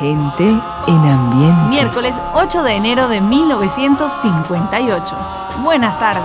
Gente 0.00 0.48
en 0.86 1.10
ambiente. 1.10 1.68
Miércoles 1.68 2.18
8 2.32 2.62
de 2.62 2.72
enero 2.72 3.06
de 3.08 3.20
1958. 3.20 5.14
Buenas 5.58 5.98
tardes. 5.98 6.22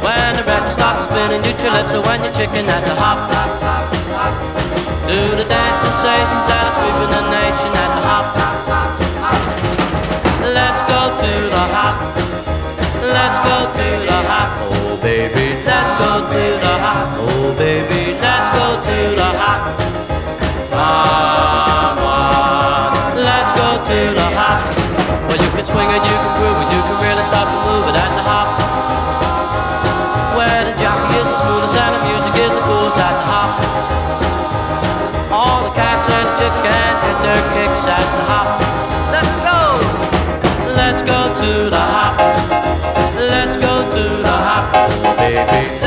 When 0.00 0.36
the 0.36 0.42
record 0.44 0.72
starts 0.72 1.04
spinning, 1.04 1.44
you 1.44 1.52
lips 1.70 1.92
when 2.08 2.24
you're 2.24 2.32
chicken 2.32 2.66
at 2.70 2.82
the 2.86 2.94
hop. 2.94 3.18
Do 5.06 5.36
the 5.36 5.44
dance 5.44 5.80
sensations 5.82 6.46
that 6.48 6.64
are 6.64 6.72
sweeping 6.80 7.10
the 7.12 7.20
nation 7.28 7.72
at 7.76 7.90
the 7.92 8.00
hop. 8.08 8.24
Let's 10.40 10.82
go 10.84 11.12
to 11.20 11.50
the 11.50 11.64
hop. 11.76 11.96
Let's 13.02 13.38
go 13.40 13.66
to 13.66 13.76
the 13.76 13.98
hop. 13.98 14.03
Oh 14.62 14.98
baby, 15.02 15.58
let's 15.66 15.94
go 15.98 16.22
to 16.30 16.42
the 16.62 16.74
hop. 16.84 17.06
Oh 17.18 17.54
baby, 17.58 18.14
let's 18.20 18.50
go 18.54 18.66
to 18.78 18.96
the 19.18 19.30
hop. 19.40 19.60
Come 20.70 21.98
on, 22.02 23.18
let's 23.18 23.52
go 23.58 23.68
to 23.88 23.98
the 24.14 24.28
hop. 24.38 24.60
Well, 25.26 25.40
you 25.40 25.50
can 25.54 25.64
swing 25.66 25.88
it, 25.90 26.02
you 26.02 26.16
can 26.16 26.32
groove 26.38 26.58
it, 26.62 26.68
you 26.70 26.80
can 26.86 26.96
really 27.02 27.24
start 27.26 27.48
to 27.50 27.58
move 27.66 27.86
it 27.90 27.96
at 27.98 28.10
the 28.14 28.24
hop. 28.24 28.48
Where 30.38 30.62
the 30.66 30.74
jockey 30.78 31.14
is 31.18 31.26
the 31.26 31.36
smoothest 31.42 31.76
and 31.78 31.92
the 31.94 32.02
music 32.10 32.34
is 32.44 32.52
the 32.54 32.64
coolest 32.66 32.98
at 32.98 33.14
the 33.14 33.26
hop. 33.26 33.50
All 35.30 35.66
the 35.66 35.72
cats 35.74 36.06
and 36.10 36.26
the 36.30 36.34
chicks 36.38 36.60
can 36.62 36.92
get 37.02 37.18
their 37.26 37.42
kicks 37.54 37.84
at 37.86 38.06
the 38.18 38.24
hop. 38.30 38.48
Let's 39.14 39.34
go, 39.46 39.60
let's 40.74 41.02
go 41.02 41.18
to 41.42 41.70
the 41.70 41.84
hop. 41.94 42.23
Baby. 45.30 45.83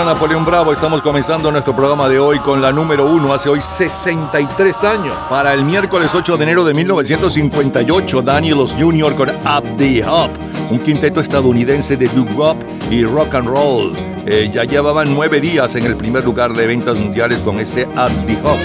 Habla 0.00 0.12
Napoleón 0.12 0.44
Bravo. 0.44 0.72
Estamos 0.72 1.02
comenzando 1.02 1.52
nuestro 1.52 1.74
programa 1.74 2.08
de 2.08 2.18
hoy 2.18 2.40
con 2.40 2.60
la 2.60 2.72
número 2.72 3.06
uno 3.06 3.32
hace 3.32 3.48
hoy 3.48 3.60
63 3.60 4.82
años. 4.82 5.14
Para 5.30 5.54
el 5.54 5.64
miércoles 5.64 6.12
8 6.12 6.36
de 6.36 6.42
enero 6.42 6.64
de 6.64 6.74
1958, 6.74 8.22
Daniels 8.22 8.72
Jr. 8.72 9.14
con 9.14 9.28
Up 9.28 9.64
the 9.78 10.04
Hop, 10.04 10.30
un 10.70 10.80
quinteto 10.80 11.20
estadounidense 11.20 11.96
de 11.96 12.08
doo 12.08 12.56
y 12.90 13.04
rock 13.04 13.34
and 13.36 13.46
roll. 13.46 13.92
Eh, 14.26 14.50
ya 14.52 14.64
llevaban 14.64 15.14
nueve 15.14 15.40
días 15.40 15.76
en 15.76 15.86
el 15.86 15.94
primer 15.94 16.24
lugar 16.24 16.54
de 16.54 16.66
ventas 16.66 16.98
mundiales 16.98 17.38
con 17.38 17.60
este 17.60 17.84
Up 17.84 18.26
the 18.26 18.36
Hop. 18.42 18.58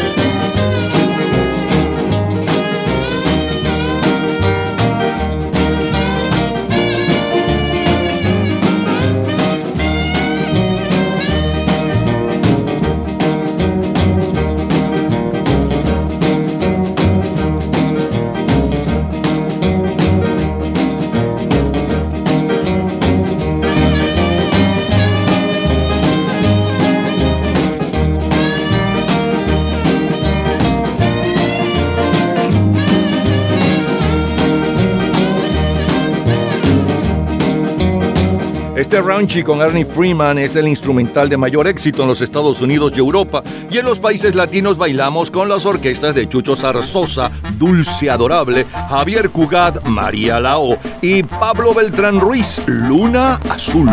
Raunchy 39.09 39.41
con 39.41 39.59
Ernie 39.59 39.85
Freeman 39.85 40.37
es 40.37 40.55
el 40.55 40.67
instrumental 40.67 41.29
de 41.29 41.35
mayor 41.35 41.67
éxito 41.67 42.03
en 42.03 42.09
los 42.09 42.21
Estados 42.21 42.61
Unidos 42.61 42.93
y 42.95 42.99
Europa, 42.99 43.41
y 43.71 43.79
en 43.79 43.85
los 43.85 43.97
países 43.99 44.35
latinos 44.35 44.77
bailamos 44.77 45.31
con 45.31 45.49
las 45.49 45.65
orquestas 45.65 46.13
de 46.13 46.29
Chucho 46.29 46.55
Zarzosa, 46.55 47.31
Dulce 47.57 48.11
Adorable, 48.11 48.65
Javier 48.65 49.31
Cugat, 49.31 49.83
María 49.85 50.39
Lao 50.39 50.77
y 51.01 51.23
Pablo 51.23 51.73
Beltrán 51.73 52.19
Ruiz, 52.19 52.61
Luna 52.67 53.39
Azul. 53.49 53.89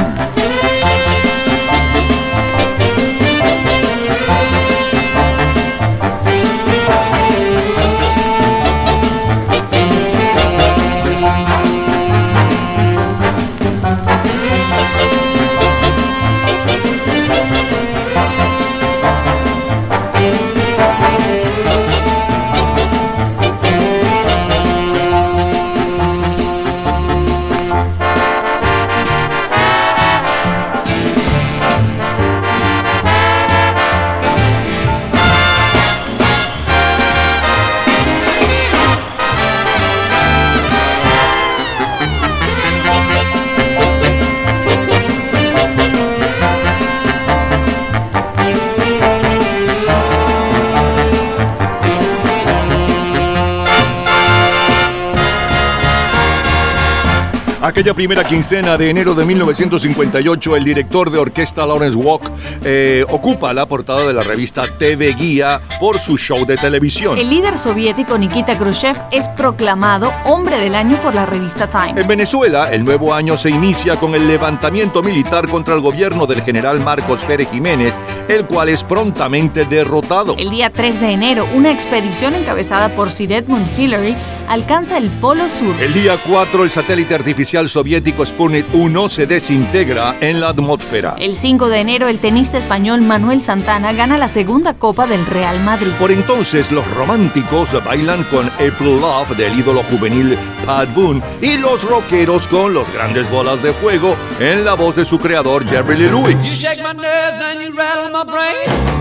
Aquella 57.86 57.94
primera 57.94 58.24
quincena 58.24 58.76
de 58.76 58.90
enero 58.90 59.14
de 59.14 59.24
1958, 59.24 60.56
el 60.56 60.64
director 60.64 61.08
de 61.08 61.18
orquesta 61.18 61.64
Lawrence 61.64 61.96
Walk 61.96 62.32
eh, 62.64 63.04
ocupa 63.10 63.54
la 63.54 63.66
portada 63.66 64.04
de 64.04 64.12
la 64.12 64.24
revista 64.24 64.64
TV 64.66 65.12
Guía 65.12 65.60
por 65.78 66.00
su 66.00 66.18
show 66.18 66.44
de 66.44 66.56
televisión. 66.56 67.16
El 67.16 67.30
líder 67.30 67.56
soviético 67.58 68.18
Nikita 68.18 68.58
Khrushchev 68.58 68.96
es 69.12 69.28
proclamado 69.28 70.12
hombre 70.24 70.58
del 70.58 70.74
año 70.74 71.00
por 71.00 71.14
la 71.14 71.26
revista 71.26 71.70
Time. 71.70 72.00
En 72.00 72.08
Venezuela, 72.08 72.72
el 72.72 72.84
nuevo 72.84 73.14
año 73.14 73.38
se 73.38 73.50
inicia 73.50 73.94
con 73.94 74.16
el 74.16 74.26
levantamiento 74.26 75.00
militar 75.00 75.46
contra 75.46 75.76
el 75.76 75.80
gobierno 75.80 76.26
del 76.26 76.42
general 76.42 76.80
Marcos 76.80 77.22
Pérez 77.24 77.48
Jiménez, 77.52 77.92
el 78.26 78.46
cual 78.46 78.68
es 78.68 78.82
prontamente 78.82 79.64
derrotado. 79.64 80.34
El 80.36 80.50
día 80.50 80.70
3 80.70 81.00
de 81.00 81.12
enero, 81.12 81.46
una 81.54 81.70
expedición 81.70 82.34
encabezada 82.34 82.96
por 82.96 83.12
Sir 83.12 83.30
Edmund 83.30 83.68
Hillary 83.78 84.16
alcanza 84.48 84.98
el 84.98 85.08
Polo 85.10 85.48
Sur. 85.48 85.74
El 85.80 85.92
día 85.94 86.18
4, 86.26 86.64
el 86.64 86.70
satélite 86.70 87.14
artificial 87.14 87.68
soviético 87.68 88.24
Sputnik 88.24 88.66
1 88.72 89.08
se 89.08 89.26
desintegra 89.26 90.16
en 90.20 90.40
la 90.40 90.48
atmósfera. 90.48 91.14
El 91.18 91.36
5 91.36 91.68
de 91.68 91.80
enero, 91.80 92.08
el 92.08 92.18
tenista 92.18 92.58
español 92.58 93.02
Manuel 93.02 93.40
Santana 93.40 93.92
gana 93.92 94.18
la 94.18 94.28
segunda 94.28 94.74
Copa 94.74 95.06
del 95.06 95.24
Real 95.26 95.60
Madrid. 95.60 95.92
Por 95.98 96.12
entonces, 96.12 96.70
los 96.72 96.86
románticos 96.94 97.72
bailan 97.84 98.24
con 98.24 98.46
April 98.48 99.00
Love 99.00 99.36
del 99.36 99.58
ídolo 99.58 99.82
juvenil 99.84 100.38
Pat 100.64 100.92
Boone 100.94 101.22
y 101.40 101.56
los 101.58 101.82
rockeros 101.84 102.46
con 102.46 102.74
los 102.74 102.92
grandes 102.92 103.30
bolas 103.30 103.62
de 103.62 103.72
fuego 103.72 104.16
en 104.40 104.64
la 104.64 104.74
voz 104.74 104.96
de 104.96 105.04
su 105.04 105.18
creador 105.18 105.66
Jerry 105.68 105.96
Lee 105.96 106.08
Lewis. 106.08 106.36
You 106.42 106.56
shake 106.56 106.82
my 106.82 106.92
nerves 106.92 107.42
and 107.42 107.62
you 107.62 107.76
rattle 107.76 108.10
my 108.12 108.24
brain. 108.24 108.95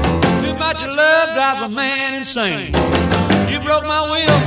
Too 0.56 0.60
much 0.60 0.88
love 0.88 1.34
drives 1.34 1.62
a 1.64 1.68
man 1.68 2.14
insane. 2.14 2.72
You 3.52 3.60
broke 3.60 3.84
my 3.84 4.04
will, 4.08 4.40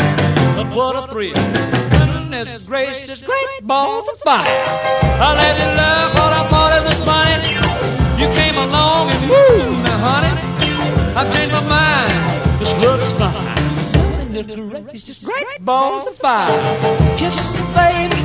but 0.56 0.74
what 0.74 0.96
a 0.96 1.06
thrill. 1.12 1.34
Goodness 1.34 2.66
gracious, 2.66 3.20
great 3.22 3.60
balls 3.60 4.08
of 4.08 4.18
fire. 4.20 4.40
I 4.40 5.36
let 5.36 5.54
you 5.60 5.68
love 5.76 6.10
what 6.16 6.32
I 6.32 6.42
thought 6.48 6.72
it 6.78 6.84
was 6.88 6.98
funny. 7.04 7.52
You 8.16 8.26
came 8.40 8.56
along 8.56 9.10
and 9.10 9.20
woo, 9.28 9.82
now 9.84 9.98
honey, 10.08 10.32
I've 11.14 11.30
changed 11.30 11.52
my 11.52 11.60
mind. 11.68 12.12
This 12.58 12.72
love 12.82 13.00
is 13.02 13.12
fine. 13.12 14.32
Goodness 14.32 14.84
gracious, 14.84 15.22
great 15.22 15.60
balls 15.60 16.06
of 16.06 16.16
fire. 16.16 16.48
Kisses, 17.18 17.52
baby. 17.76 18.16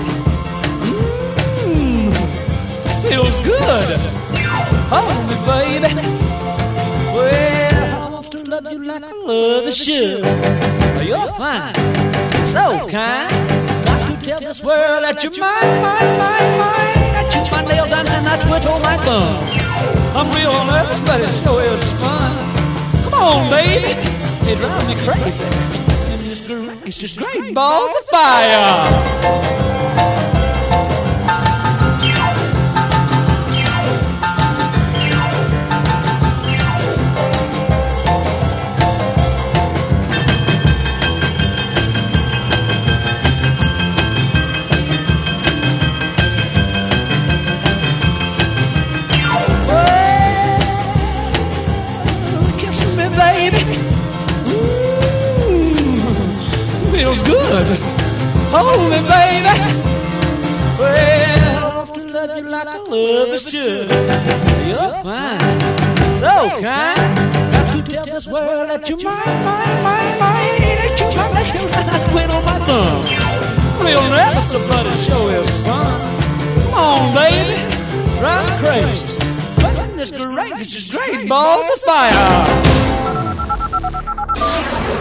Mmm, 1.67 2.15
feels 3.09 3.39
good. 3.41 3.99
Hold 4.87 5.19
me, 5.27 5.35
baby. 5.45 5.91
Well, 7.13 7.52
love 8.61 8.71
you 8.71 8.83
like 8.83 9.03
I 9.03 9.11
love 9.11 9.65
a 9.65 9.71
should. 9.71 10.23
You're 11.07 11.27
fine, 11.41 11.73
so 12.53 12.87
kind. 12.87 13.31
Got 13.85 14.19
to 14.19 14.25
tell 14.25 14.39
this 14.39 14.63
world 14.63 15.03
that 15.03 15.23
you're 15.23 15.31
mine, 15.41 15.81
mine, 15.81 16.17
mine, 16.21 16.51
mine. 16.61 17.13
I 17.17 17.23
chew 17.33 17.43
my 17.51 17.65
nail 17.65 17.87
down 17.89 18.07
and 18.07 18.27
I 18.27 18.37
twiddle 18.45 18.79
my 18.79 18.97
thumb. 18.97 19.41
I'm 20.15 20.29
real 20.37 20.53
nervous, 20.69 20.99
but 21.01 21.19
it 21.19 21.33
sure 21.41 21.63
is 21.63 21.93
fun. 21.97 22.31
Come 23.03 23.15
on, 23.15 23.49
baby. 23.49 23.97
It 24.45 24.57
drives 24.59 24.87
me 24.87 24.95
crazy. 25.01 25.43
And 26.11 26.21
it's 26.21 26.41
great, 26.41 26.87
it's 26.87 26.97
just 26.97 27.17
great 27.17 27.55
balls 27.55 27.91
of 27.97 28.05
fire. 28.05 29.62
Love 63.33 63.47
is 63.47 63.51
should. 63.51 63.89
You're 64.67 64.93
fine, 65.03 65.39
so 66.19 66.61
kind. 66.61 66.99
Got 67.51 67.65
to 67.73 67.91
tell 67.91 68.05
this 68.05 68.27
world 68.27 68.69
that 68.69 68.89
you're 68.89 69.01
mine, 69.03 69.43
mine, 69.43 69.83
mine, 69.83 70.19
mine. 70.19 70.61
That 70.79 70.93
you're 70.99 71.15
my 71.17 71.27
lady, 71.33 71.63
and 71.73 71.89
I 71.89 71.99
quit 72.11 72.29
on 72.35 72.43
my 72.45 72.59
thumb. 72.65 73.01
Real 73.85 74.05
nervous, 74.09 74.49
but 74.67 74.85
it 74.85 74.99
sure 75.05 75.33
is 75.35 75.49
fun. 75.65 75.99
Come 76.61 76.73
on, 76.73 77.13
baby, 77.13 77.57
drive 78.19 78.45
me 78.45 78.53
crazy. 78.61 79.13
Goodness 79.57 80.11
gracious, 80.11 80.91
great 80.91 81.27
balls 81.27 81.65
of 81.73 81.79
fire. 81.81 82.13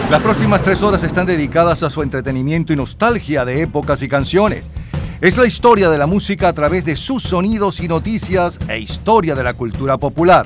Las 0.09 0.21
próximas 0.21 0.61
tres 0.61 0.81
horas 0.83 1.03
están 1.03 1.25
dedicadas 1.25 1.81
a 1.81 1.89
su 1.89 2.03
entretenimiento 2.03 2.73
y 2.73 2.75
nostalgia 2.75 3.45
de 3.45 3.61
épocas 3.61 4.01
y 4.03 4.07
canciones. 4.07 4.69
Es 5.23 5.37
la 5.37 5.47
historia 5.47 5.89
de 5.89 5.97
la 5.97 6.05
música 6.05 6.49
a 6.49 6.53
través 6.53 6.83
de 6.83 6.97
sus 6.97 7.23
sonidos 7.23 7.79
y 7.79 7.87
noticias 7.87 8.59
e 8.67 8.79
historia 8.79 9.35
de 9.35 9.43
la 9.43 9.53
cultura 9.53 9.97
popular. 9.97 10.45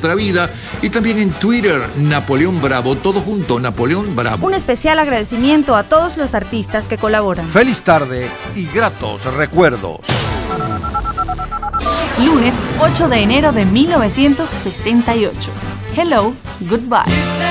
vida 0.15 0.49
y 0.81 0.89
también 0.89 1.19
en 1.19 1.31
Twitter, 1.31 1.81
Napoleón 1.97 2.61
Bravo, 2.61 2.95
todo 2.95 3.21
junto, 3.21 3.59
Napoleón 3.59 4.15
Bravo. 4.15 4.47
Un 4.47 4.53
especial 4.53 4.99
agradecimiento 4.99 5.75
a 5.75 5.83
todos 5.83 6.17
los 6.17 6.33
artistas 6.33 6.87
que 6.87 6.97
colaboran. 6.97 7.47
Feliz 7.47 7.81
tarde 7.81 8.29
y 8.55 8.65
gratos 8.67 9.23
recuerdos. 9.33 9.99
Lunes 12.25 12.59
8 12.79 13.09
de 13.09 13.19
enero 13.19 13.51
de 13.51 13.65
1968. 13.65 15.51
Hello, 15.95 16.33
goodbye. 16.61 17.50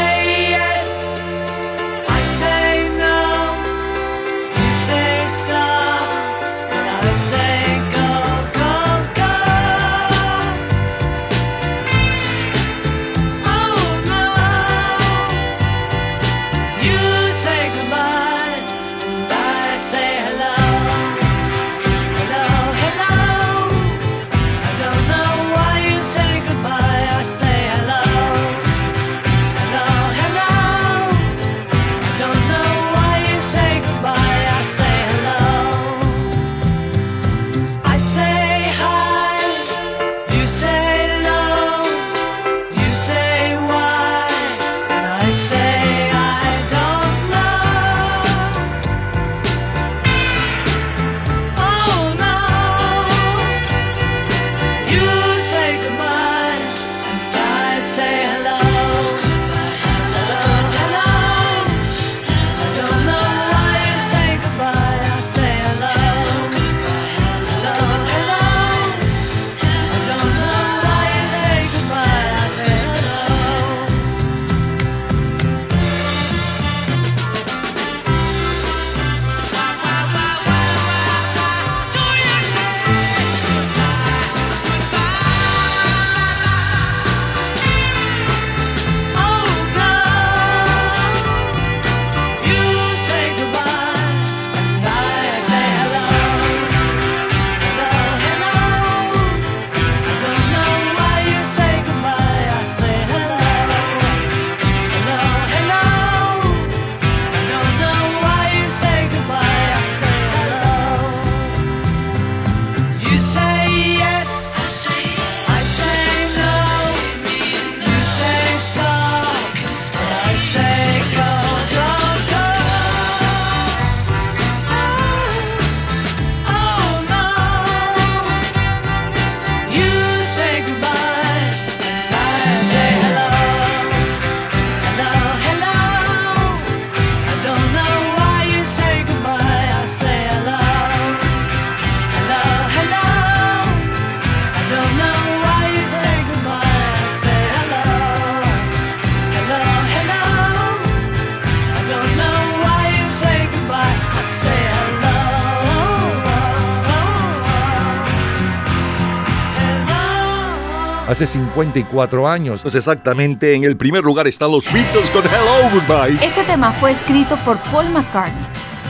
Hace 161.10 161.26
54 161.26 162.28
años. 162.28 162.62
Pues 162.62 162.74
exactamente 162.74 163.54
en 163.54 163.64
el 163.64 163.76
primer 163.76 164.04
lugar 164.04 164.28
están 164.28 164.52
los 164.52 164.72
Beatles 164.72 165.10
con 165.10 165.24
Hello 165.24 165.70
Goodbye. 165.72 166.24
Este 166.24 166.44
tema 166.44 166.72
fue 166.72 166.92
escrito 166.92 167.36
por 167.38 167.58
Paul 167.70 167.90
McCartney, 167.90 168.44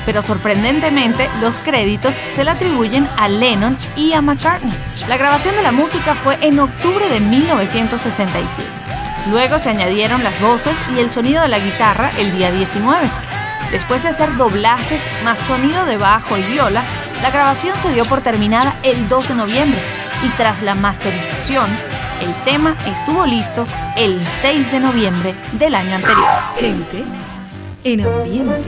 pero 0.04 0.20
sorprendentemente 0.20 1.28
los 1.40 1.58
créditos 1.58 2.14
se 2.34 2.44
le 2.44 2.50
atribuyen 2.50 3.08
a 3.16 3.28
Lennon 3.28 3.76
y 3.96 4.12
a 4.12 4.20
McCartney. 4.20 4.72
La 5.08 5.16
grabación 5.16 5.56
de 5.56 5.62
la 5.62 5.72
música 5.72 6.14
fue 6.14 6.36
en 6.42 6.60
octubre 6.60 7.08
de 7.08 7.20
1967. 7.20 8.68
Luego 9.30 9.58
se 9.58 9.70
añadieron 9.70 10.22
las 10.22 10.40
voces 10.40 10.76
y 10.94 11.00
el 11.00 11.10
sonido 11.10 11.42
de 11.42 11.48
la 11.48 11.58
guitarra 11.58 12.10
el 12.18 12.32
día 12.32 12.50
19. 12.50 13.10
Después 13.70 14.02
de 14.02 14.08
hacer 14.08 14.36
doblajes 14.36 15.06
más 15.24 15.38
sonido 15.38 15.86
de 15.86 15.96
bajo 15.96 16.36
y 16.36 16.42
viola, 16.42 16.84
la 17.22 17.30
grabación 17.30 17.78
se 17.78 17.92
dio 17.92 18.04
por 18.04 18.20
terminada 18.20 18.74
el 18.82 19.08
2 19.08 19.28
de 19.28 19.34
noviembre 19.34 19.82
y 20.24 20.28
tras 20.30 20.62
la 20.62 20.74
masterización, 20.74 21.70
el 22.20 22.34
tema 22.44 22.76
estuvo 22.86 23.26
listo 23.26 23.66
el 23.96 24.20
6 24.40 24.72
de 24.72 24.80
noviembre 24.80 25.34
del 25.52 25.74
año 25.74 25.96
anterior. 25.96 26.28
Gente 26.58 27.04
en 27.84 28.00
ambiente. 28.06 28.60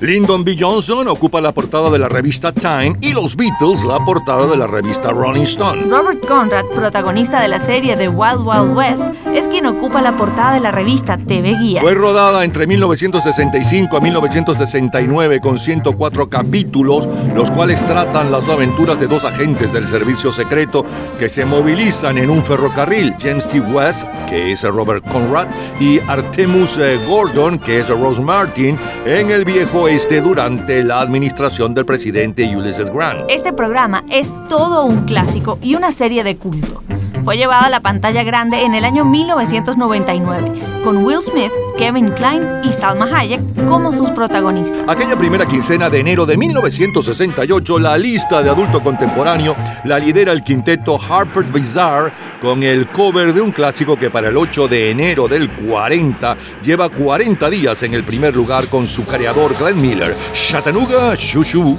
Lyndon 0.00 0.44
B. 0.44 0.56
Johnson 0.58 1.08
ocupa 1.08 1.42
la 1.42 1.52
portada 1.52 1.90
de 1.90 1.98
la 1.98 2.08
revista 2.08 2.52
Time 2.52 2.96
y 3.02 3.12
los 3.12 3.36
Beatles 3.36 3.84
la 3.84 4.02
portada 4.02 4.46
de 4.46 4.56
la 4.56 4.66
revista 4.66 5.10
Rolling 5.10 5.42
Stone. 5.42 5.82
Robert 5.90 6.26
Conrad, 6.26 6.64
protagonista 6.74 7.38
de 7.42 7.48
la 7.48 7.60
serie 7.60 7.98
The 7.98 8.08
Wild 8.08 8.40
Wild 8.42 8.74
West, 8.74 9.04
es 9.34 9.46
quien 9.48 9.66
ocupa 9.66 10.00
la 10.00 10.16
portada 10.16 10.54
de 10.54 10.60
la 10.60 10.70
revista 10.70 11.18
TV 11.18 11.54
Guía. 11.54 11.82
Fue 11.82 11.94
rodada 11.94 12.46
entre 12.46 12.66
1965 12.66 13.94
a 13.94 14.00
1969 14.00 15.40
con 15.40 15.58
104 15.58 16.30
capítulos, 16.30 17.06
los 17.34 17.50
cuales 17.50 17.84
tratan 17.86 18.32
las 18.32 18.48
aventuras 18.48 18.98
de 18.98 19.06
dos 19.06 19.24
agentes 19.24 19.74
del 19.74 19.84
servicio 19.84 20.32
secreto 20.32 20.86
que 21.18 21.28
se 21.28 21.44
movilizan 21.44 22.16
en 22.16 22.30
un 22.30 22.42
ferrocarril, 22.42 23.14
James 23.20 23.46
T. 23.46 23.60
West, 23.60 24.04
que 24.26 24.52
es 24.52 24.62
Robert 24.62 25.06
Conrad, 25.12 25.48
y 25.78 26.00
Artemus 26.00 26.78
eh, 26.78 26.98
Gordon, 27.06 27.58
que 27.58 27.80
es 27.80 27.88
Rose 27.90 28.22
Martin, 28.22 28.78
en 29.04 29.30
el 29.30 29.44
viejo 29.44 29.89
durante 30.22 30.84
la 30.84 31.00
administración 31.00 31.74
del 31.74 31.84
presidente 31.84 32.44
Ulysses 32.56 32.90
Grant. 32.90 33.28
Este 33.28 33.52
programa 33.52 34.04
es 34.08 34.32
todo 34.48 34.84
un 34.84 35.04
clásico 35.04 35.58
y 35.62 35.74
una 35.74 35.90
serie 35.90 36.22
de 36.22 36.36
culto. 36.36 36.84
Fue 37.24 37.36
llevada 37.36 37.66
a 37.66 37.70
la 37.70 37.80
pantalla 37.80 38.22
grande 38.22 38.64
en 38.64 38.74
el 38.74 38.84
año 38.84 39.04
1999, 39.04 40.82
con 40.82 41.04
Will 41.04 41.20
Smith, 41.22 41.52
Kevin 41.76 42.08
Klein 42.10 42.60
y 42.64 42.72
Salma 42.72 43.06
Hayek 43.14 43.66
como 43.68 43.92
sus 43.92 44.10
protagonistas. 44.10 44.88
Aquella 44.88 45.16
primera 45.16 45.44
quincena 45.46 45.90
de 45.90 46.00
enero 46.00 46.24
de 46.24 46.36
1968, 46.36 47.78
la 47.78 47.98
lista 47.98 48.42
de 48.42 48.50
adulto 48.50 48.82
contemporáneo 48.82 49.54
la 49.84 49.98
lidera 49.98 50.32
el 50.32 50.42
quinteto 50.42 50.98
Harper's 50.98 51.52
Bazaar 51.52 52.12
con 52.40 52.62
el 52.62 52.90
cover 52.90 53.34
de 53.34 53.40
un 53.40 53.52
clásico 53.52 53.96
que 53.96 54.10
para 54.10 54.28
el 54.28 54.36
8 54.36 54.68
de 54.68 54.90
enero 54.90 55.28
del 55.28 55.50
40 55.50 56.36
lleva 56.62 56.88
40 56.88 57.50
días 57.50 57.82
en 57.82 57.94
el 57.94 58.04
primer 58.04 58.34
lugar 58.34 58.66
con 58.68 58.86
su 58.86 59.04
creador 59.04 59.54
Glenn 59.58 59.80
Miller, 59.80 60.16
Chattanooga 60.32 61.16
Choo 61.16 61.44
Choo. 61.44 61.76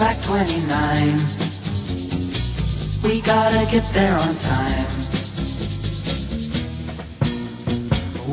Track 0.00 0.22
29. 0.22 1.12
We 3.04 3.20
gotta 3.20 3.70
get 3.70 3.84
there 3.92 4.16
on 4.16 4.34
time. 4.36 4.86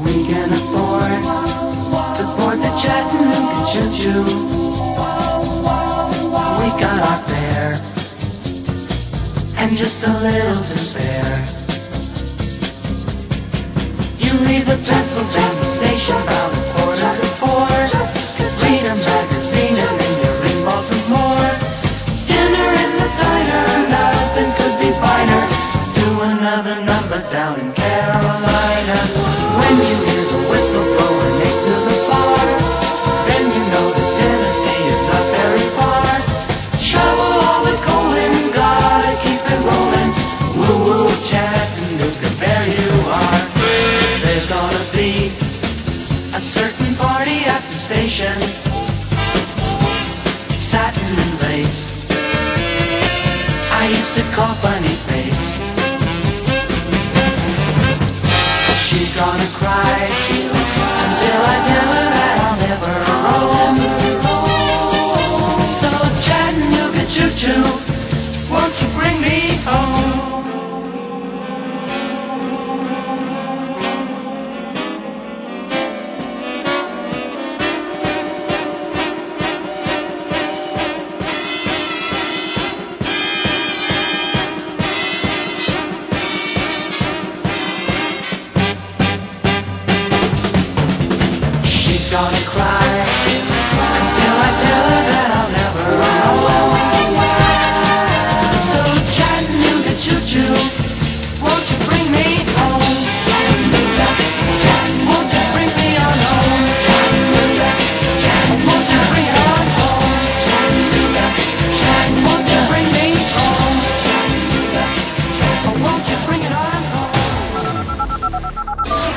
We 0.06 0.14
can 0.30 0.48
afford 0.60 1.12
to 2.18 2.24
board 2.38 2.60
the 2.64 2.72
Chattanooga 2.80 3.60
choo-choo. 3.72 4.24
We 6.62 6.68
got 6.80 7.00
our 7.10 7.20
fare 7.28 7.74
and 9.58 9.76
just 9.76 10.04
a 10.04 10.14
little 10.24 10.64
to 10.70 10.78
spare. 10.88 11.38
You 14.24 14.32
leave 14.48 14.66
the 14.68 14.80
Pennsylvania 14.88 15.70
station 15.80 16.16
about 16.16 16.50
a 16.54 16.64
quarter 16.72 17.14
to 17.20 17.28
four. 17.42 17.68
Read 18.64 18.86
a 18.86 19.27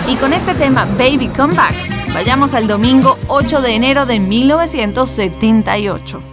Y 0.07 0.17
con 0.17 0.33
este 0.33 0.55
tema, 0.55 0.85
Baby 0.99 1.29
Come 1.29 1.55
Back, 1.55 1.90
Vayamos 2.13 2.55
al 2.55 2.67
domingo 2.67 3.17
8 3.29 3.63
de 3.63 3.77
enero 3.77 4.05
de 4.05 4.19
1978. 4.19 6.30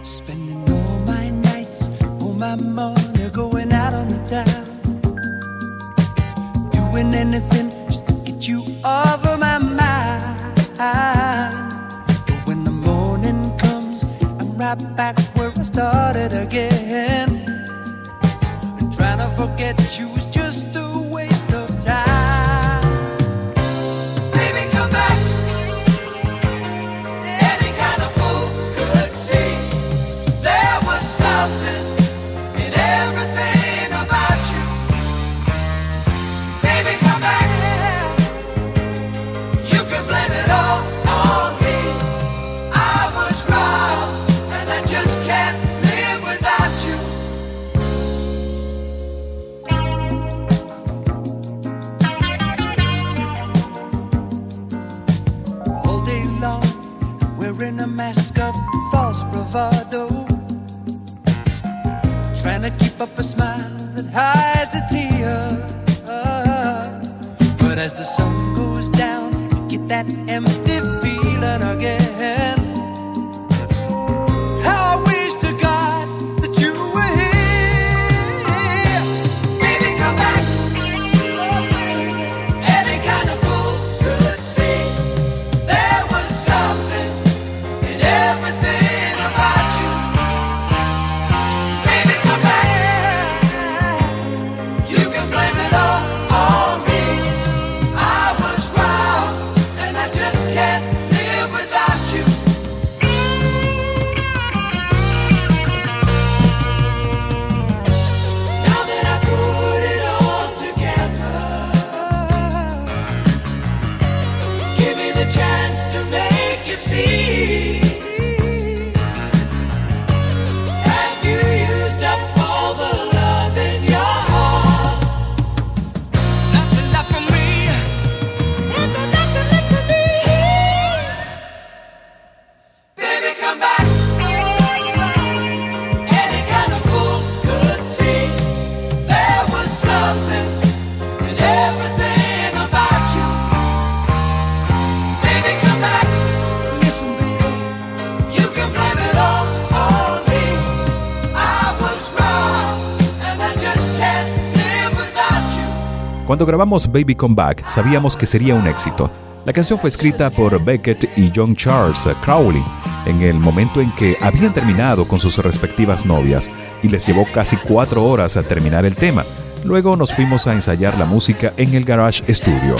Cuando 156.38 156.52
grabamos 156.52 156.86
Baby 156.86 157.16
Come 157.16 157.34
Back, 157.34 157.66
sabíamos 157.66 158.16
que 158.16 158.24
sería 158.24 158.54
un 158.54 158.64
éxito. 158.68 159.10
La 159.44 159.52
canción 159.52 159.76
fue 159.76 159.88
escrita 159.88 160.30
por 160.30 160.64
Beckett 160.64 161.18
y 161.18 161.32
John 161.34 161.56
Charles 161.56 161.98
Crowley 162.22 162.62
en 163.06 163.22
el 163.22 163.34
momento 163.34 163.80
en 163.80 163.90
que 163.96 164.16
habían 164.20 164.54
terminado 164.54 165.04
con 165.08 165.18
sus 165.18 165.36
respectivas 165.38 166.06
novias 166.06 166.48
y 166.80 166.88
les 166.90 167.04
llevó 167.04 167.26
casi 167.34 167.56
cuatro 167.56 168.04
horas 168.04 168.36
a 168.36 168.44
terminar 168.44 168.84
el 168.84 168.94
tema. 168.94 169.24
Luego 169.64 169.96
nos 169.96 170.14
fuimos 170.14 170.46
a 170.46 170.54
ensayar 170.54 170.96
la 170.96 171.06
música 171.06 171.54
en 171.56 171.74
el 171.74 171.84
Garage 171.84 172.32
Studio. 172.32 172.76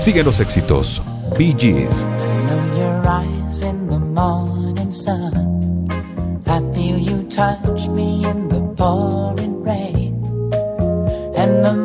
Sigue 0.00 0.24
los 0.24 0.40
éxitos. 0.40 1.00
Bee 1.38 1.54
Gees. 1.56 2.04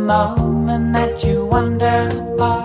moment 0.10 0.92
that 0.94 1.24
you 1.24 1.46
wonder 1.46 2.10
about. 2.34 2.59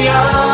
beyond. 0.00 0.49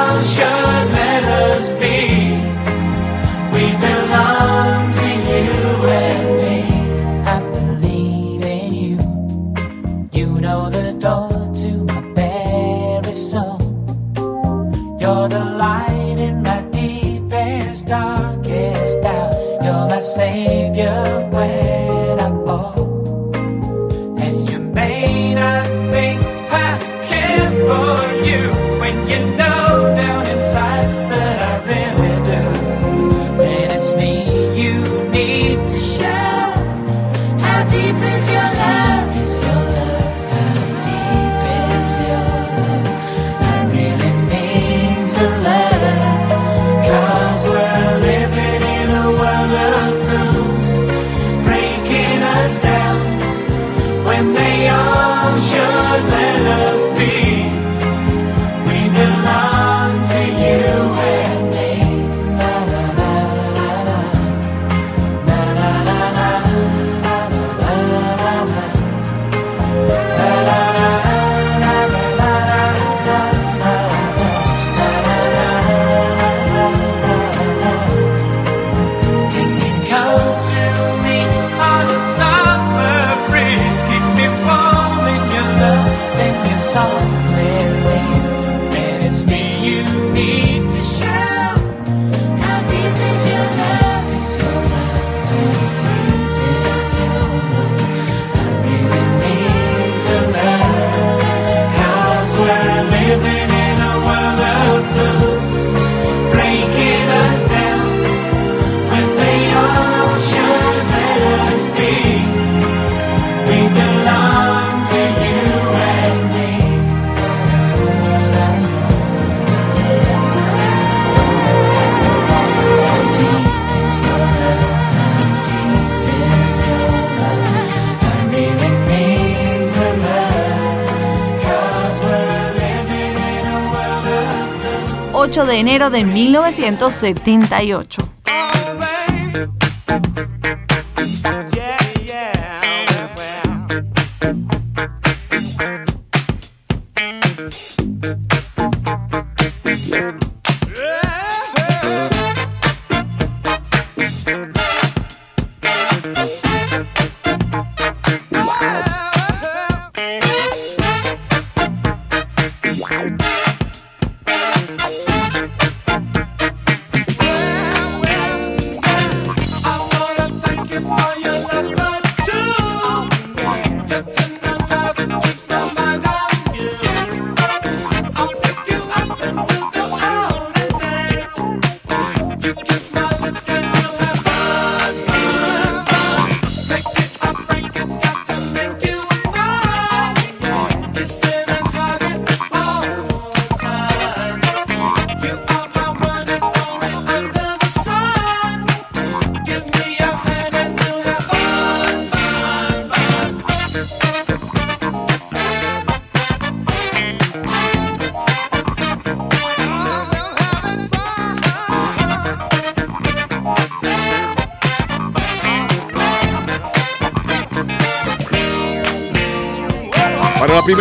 Enero 135.56 135.90
de 135.90 136.04
1978. 136.04 138.05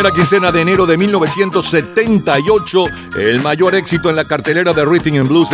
Primera 0.05 0.15
quincena 0.15 0.51
de 0.51 0.61
enero 0.61 0.85
de 0.85 0.97
1978, 0.97 2.85
el 3.17 3.41
mayor 3.41 3.73
éxito 3.75 4.09
en 4.09 4.15
la 4.15 4.25
cartelera 4.25 4.71
de 4.73 4.85
Rhythm 4.85 5.19
and 5.19 5.27
Blues 5.27 5.49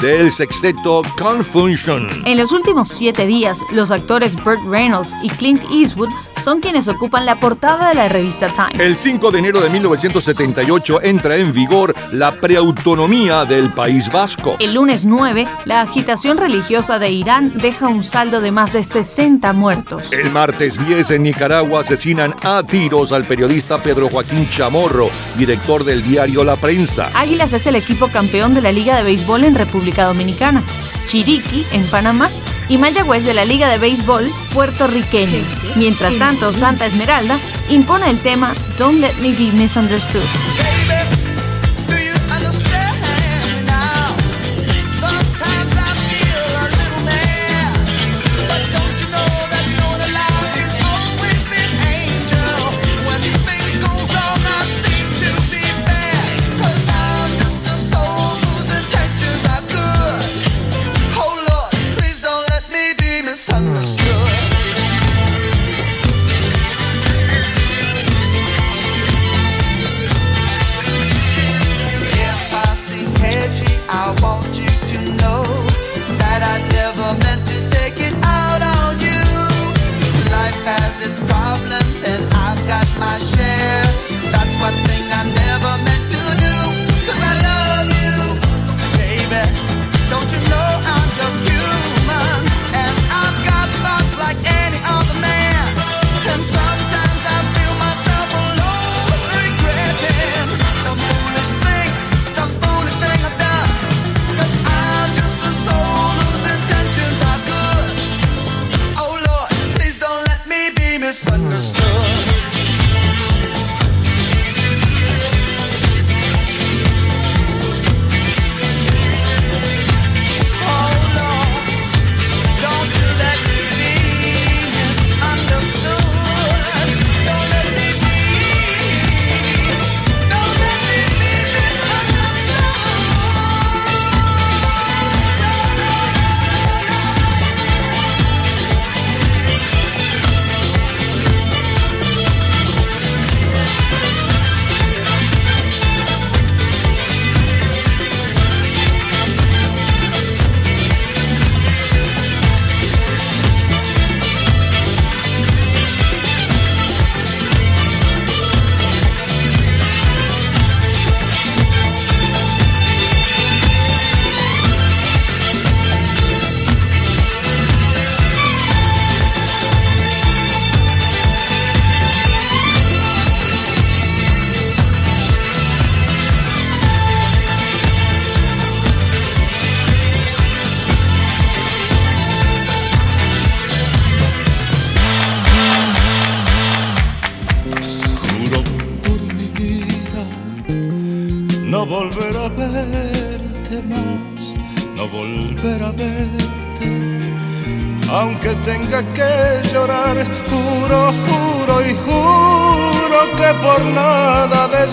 del 0.00 0.32
sexteto 0.32 1.02
Confusion. 1.16 2.08
En 2.24 2.38
los 2.38 2.50
últimos 2.52 2.88
siete 2.88 3.26
días, 3.26 3.62
los 3.72 3.90
actores 3.90 4.34
Burt 4.42 4.60
Reynolds 4.68 5.14
y 5.22 5.28
Clint 5.28 5.62
Eastwood 5.72 6.10
son 6.42 6.60
quienes 6.60 6.88
ocupan 6.88 7.26
la 7.26 7.40
portada 7.40 7.88
de 7.88 7.94
la 7.94 8.08
revista 8.08 8.48
Time. 8.52 8.82
El 8.84 8.96
5 8.96 9.30
de 9.30 9.38
enero 9.38 9.60
de 9.60 9.70
1978 9.70 11.02
entra 11.02 11.36
en 11.36 11.52
vigor 11.52 11.94
la 12.12 12.32
preautonomía 12.36 13.44
del 13.44 13.72
País 13.72 14.10
Vasco. 14.10 14.56
El 14.58 14.74
lunes 14.74 15.04
9, 15.04 15.46
la 15.64 15.82
agitación 15.82 16.38
religiosa 16.38 16.98
de 16.98 17.10
Irán 17.10 17.52
deja 17.56 17.88
un 17.88 18.02
saldo 18.02 18.40
de 18.40 18.50
más 18.50 18.72
de 18.72 18.82
60 18.82 19.52
muertos. 19.52 20.12
El 20.12 20.30
martes 20.30 20.84
10 20.86 21.10
en 21.10 21.22
Nicaragua 21.24 21.80
asesinan 21.80 22.34
a 22.42 22.62
tiros 22.62 23.12
al 23.12 23.24
periodista 23.24 23.78
Pedro 23.78 24.08
Joaquín 24.08 24.48
Chamorro, 24.48 25.10
director 25.36 25.84
del 25.84 26.02
diario 26.02 26.44
La 26.44 26.56
Prensa. 26.56 27.10
Águilas 27.14 27.52
es 27.52 27.66
el 27.66 27.76
equipo 27.76 28.08
campeón 28.08 28.54
de 28.54 28.62
la 28.62 28.72
Liga 28.72 28.96
de 28.96 29.02
Béisbol 29.02 29.44
en 29.44 29.54
República 29.54 30.04
Dominicana. 30.04 30.62
Chiriqui, 31.06 31.64
en 31.72 31.84
Panamá, 31.86 32.28
y 32.68 32.78
Mayagüez 32.78 33.24
de 33.24 33.34
la 33.34 33.44
Liga 33.44 33.68
de 33.68 33.78
Béisbol 33.78 34.28
puertorriqueño. 34.54 35.38
Mientras 35.76 36.16
tanto, 36.18 36.52
Santa 36.52 36.86
Esmeralda 36.86 37.38
impone 37.70 38.10
el 38.10 38.18
tema 38.18 38.54
Don't 38.78 39.00
Let 39.00 39.14
Me 39.20 39.32
Be 39.32 39.52
Misunderstood. 39.52 40.65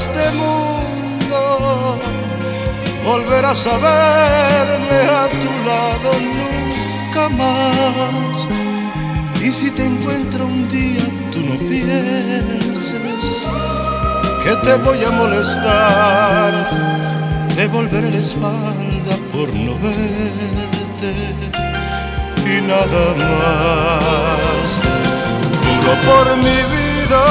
Este 0.06 0.26
mundo 0.32 2.00
volverás 3.06 3.66
a 3.68 3.78
verme 3.78 5.00
a 5.22 5.24
tu 5.42 5.52
lado 5.70 6.10
nunca 6.38 7.24
más. 7.42 8.38
Y 9.42 9.52
si 9.52 9.72
te 9.72 9.86
encuentro 9.86 10.46
un 10.46 10.68
día, 10.70 11.06
tú 11.32 11.40
no 11.50 11.56
pienses 11.58 13.26
que 14.44 14.54
te 14.66 14.74
voy 14.86 15.04
a 15.06 15.12
molestar, 15.12 16.52
te 17.56 17.68
volveré 17.68 18.10
la 18.12 18.18
espalda 18.18 19.14
por 19.32 19.54
no 19.54 19.74
verte 19.86 21.12
y 22.54 22.56
nada 22.72 23.04
más. 23.30 24.68
Juro 25.64 25.94
por 26.08 26.28
mi 26.46 26.60
vida 26.76 27.24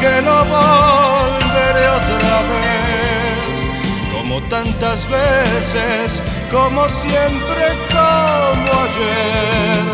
que 0.00 0.22
no 0.22 0.44
otra 1.76 2.36
vez, 2.52 3.52
como 4.12 4.34
tantas 4.44 5.06
veces, 5.08 6.22
como 6.50 6.88
siempre, 6.88 7.64
como 7.90 8.70
ayer, 8.86 9.84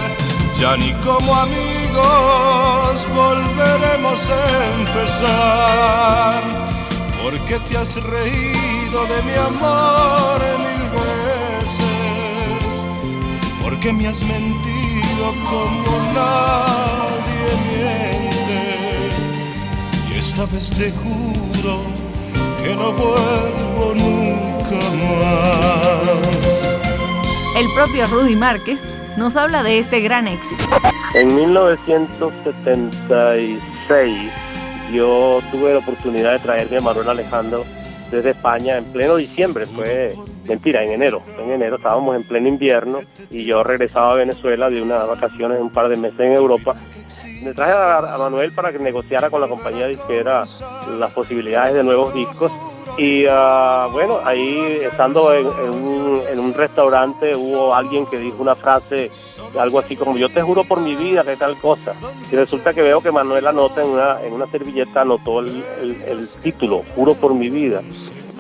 ya 0.59 0.77
ni 0.77 0.93
como 1.05 1.35
amigos 1.35 3.09
volveremos 3.15 4.21
a 4.31 4.43
empezar, 4.79 6.43
porque 7.23 7.59
te 7.61 7.77
has 7.79 7.95
reído 8.03 9.07
de 9.13 9.23
mi 9.23 9.37
amor 9.39 10.39
mil 10.59 10.85
veces, 11.01 12.63
porque 13.63 13.93
me 13.93 14.07
has 14.09 14.21
mentido 14.23 15.35
como 15.49 15.91
nadie 16.15 17.51
miente, 17.69 18.61
y 20.11 20.19
esta 20.19 20.45
vez 20.47 20.71
te 20.71 20.91
juro 20.93 21.30
que 22.71 22.77
no 22.77 22.93
vuelvo 22.93 23.95
nunca 23.97 24.77
más. 25.11 26.79
El 27.57 27.67
propio 27.75 28.07
Rudy 28.07 28.37
Márquez 28.37 28.85
nos 29.17 29.35
habla 29.37 29.65
de 29.65 29.81
este 29.81 29.99
gran 30.01 30.29
éxito. 30.29 30.63
En 31.15 31.35
1976 31.35 34.31
yo 34.93 35.39
tuve 35.51 35.73
la 35.73 35.79
oportunidad 35.79 36.31
de 36.33 36.39
traerme 36.39 36.77
a 36.77 36.81
Manuel 36.81 37.09
Alejandro 37.09 37.65
desde 38.11 38.31
España 38.31 38.79
en 38.79 38.85
pleno 38.87 39.17
diciembre, 39.17 39.67
fue 39.67 40.15
mentira, 40.47 40.83
en 40.83 40.93
enero. 40.93 41.23
En 41.39 41.51
enero 41.51 41.77
estábamos 41.77 42.17
en 42.17 42.25
pleno 42.25 42.49
invierno 42.49 43.01
y 43.31 43.45
yo 43.45 43.63
regresaba 43.63 44.13
a 44.13 44.17
Venezuela 44.17 44.69
de 44.69 44.83
unas 44.83 45.07
vacaciones 45.07 45.59
un 45.59 45.71
par 45.71 45.89
de 45.89 45.97
meses 45.97 46.21
en 46.21 46.33
Europa. 46.33 46.75
Me 47.43 47.55
traje 47.55 47.73
a, 47.73 47.99
a 47.99 48.19
Manuel 48.19 48.53
para 48.53 48.73
que 48.73 48.79
negociara 48.79 49.31
con 49.31 49.41
la 49.41 49.49
compañía 49.49 49.87
disquera 49.87 50.45
las 50.99 51.13
posibilidades 51.13 51.75
de 51.75 51.85
nuevos 51.85 52.13
discos 52.15 52.53
y 53.03 53.25
ah, 53.31 53.89
bueno, 53.93 54.19
ahí 54.25 54.79
estando 54.83 55.33
en, 55.33 55.47
un, 55.47 56.21
en 56.31 56.39
un 56.39 56.53
restaurante 56.55 57.35
hubo 57.35 57.75
alguien 57.75 58.05
que 58.07 58.19
dijo 58.19 58.37
una 58.43 58.55
frase, 58.57 59.11
algo 59.59 59.79
así 59.79 59.97
como 59.97 60.17
yo 60.19 60.29
te 60.29 60.43
juro 60.43 60.65
por 60.65 60.81
mi 60.81 60.95
vida 60.95 61.25
que 61.25 61.37
tal 61.37 61.57
cosa. 61.59 61.95
Y 62.31 62.37
resulta 62.37 62.75
que 62.75 62.83
veo 62.83 63.01
que 63.01 63.11
Manuel 63.11 63.47
anota 63.47 63.83
en 63.83 63.89
una, 63.89 64.23
en 64.23 64.33
una 64.35 64.47
servilleta, 64.47 65.01
anotó 65.01 65.41
el- 65.41 65.65
el 66.07 66.29
título, 66.43 66.83
juro 66.95 67.15
por 67.15 67.33
mi 67.35 67.49
vida. 67.49 67.81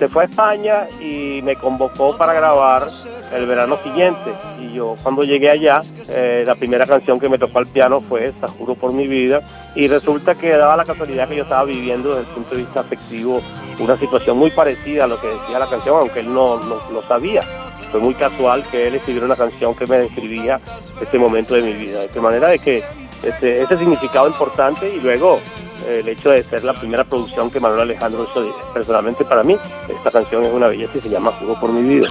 Se 0.01 0.09
fue 0.09 0.23
a 0.23 0.27
España 0.27 0.89
y 0.99 1.43
me 1.43 1.57
convocó 1.57 2.17
para 2.17 2.33
grabar 2.33 2.87
el 3.35 3.47
verano 3.47 3.77
siguiente. 3.85 4.33
Y 4.59 4.73
yo 4.73 4.97
cuando 5.03 5.25
llegué 5.25 5.51
allá, 5.51 5.83
eh, 6.09 6.43
la 6.47 6.55
primera 6.55 6.87
canción 6.87 7.21
que 7.21 7.29
me 7.29 7.39
tocó 7.39 7.59
al 7.59 7.67
piano 7.67 8.01
fue 8.01 8.29
esta, 8.29 8.49
Juro 8.49 8.77
por 8.77 8.95
mi 8.95 9.07
vida. 9.07 9.43
Y 9.75 9.89
resulta 9.89 10.37
que 10.37 10.57
daba 10.57 10.75
la 10.75 10.87
casualidad 10.87 11.29
que 11.29 11.37
yo 11.37 11.43
estaba 11.43 11.65
viviendo 11.65 12.15
desde 12.15 12.31
el 12.31 12.35
punto 12.35 12.55
de 12.55 12.63
vista 12.63 12.81
afectivo 12.81 13.43
una 13.79 13.99
situación 13.99 14.39
muy 14.39 14.51
parecida 14.51 15.05
a 15.05 15.07
lo 15.07 15.21
que 15.21 15.27
decía 15.27 15.59
la 15.59 15.69
canción, 15.69 15.99
aunque 16.01 16.21
él 16.21 16.33
no, 16.33 16.57
no, 16.57 16.77
no 16.91 17.03
sabía. 17.03 17.43
Fue 17.91 18.01
muy 18.01 18.15
casual 18.15 18.65
que 18.71 18.89
él 18.89 18.95
escribiera 18.95 19.27
una 19.27 19.37
canción 19.37 19.75
que 19.75 19.87
me 19.87 19.99
describía 19.99 20.63
este 20.99 21.19
momento 21.19 21.53
de 21.53 21.61
mi 21.61 21.75
vida. 21.75 22.07
De 22.07 22.21
manera 22.23 22.49
de 22.49 22.59
que 22.59 22.83
ese, 23.23 23.61
ese 23.61 23.77
significado 23.77 24.27
importante 24.29 24.89
y 24.89 24.99
luego 24.99 25.41
el 25.87 26.09
hecho 26.09 26.31
de 26.31 26.43
ser 26.43 26.65
la 26.65 26.75
primera 26.75 27.05
producción 27.05 27.51
que 27.51 27.61
Manuel 27.61 27.83
Alejandro 27.83 28.27
hizo 28.31 28.73
personalmente 28.73 29.25
para 29.25 29.43
mí. 29.43 29.57
Esta 29.89 30.11
canción 30.11 30.45
es 30.45 30.53
una 30.53 30.69
belleza 30.69 30.99
y 30.99 31.01
se 31.01 31.09
llama 31.09 31.33
Juro 31.33 31.59
por 31.61 31.73
mi 31.73 31.83
vida. 31.83 32.07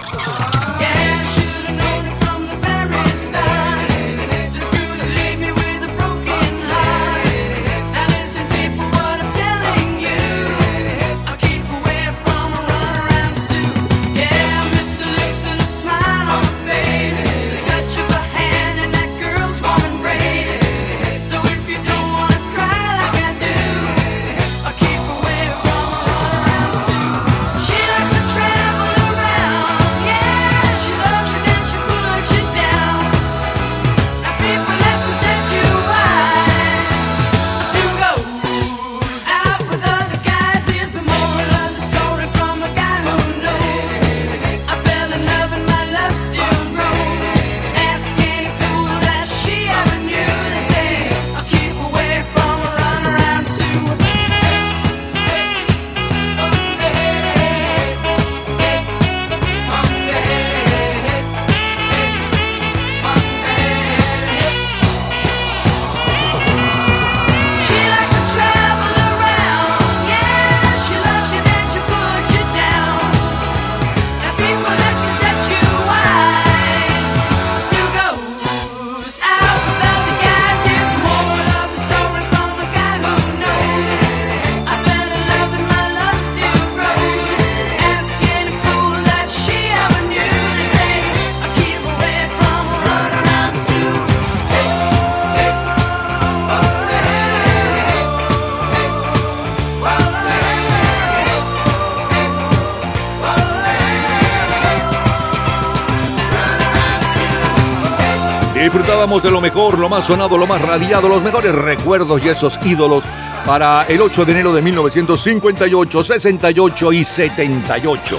De 109.10 109.32
lo 109.32 109.41
mejor, 109.41 109.80
lo 109.80 109.89
más 109.89 110.06
sonado, 110.06 110.38
lo 110.38 110.45
más 110.45 110.62
radiado, 110.62 111.10
los 111.10 111.24
mejores 111.24 111.54
recuerdos 111.54 112.24
y 112.24 112.30
esos 112.30 112.60
ídolos 112.63 113.04
para 113.43 113.84
el 113.88 114.00
8 114.02 114.24
de 114.24 114.32
enero 114.32 114.54
de 114.54 114.62
1958, 114.62 116.04
68 116.04 116.93
y 116.93 117.04
78. 117.04 118.17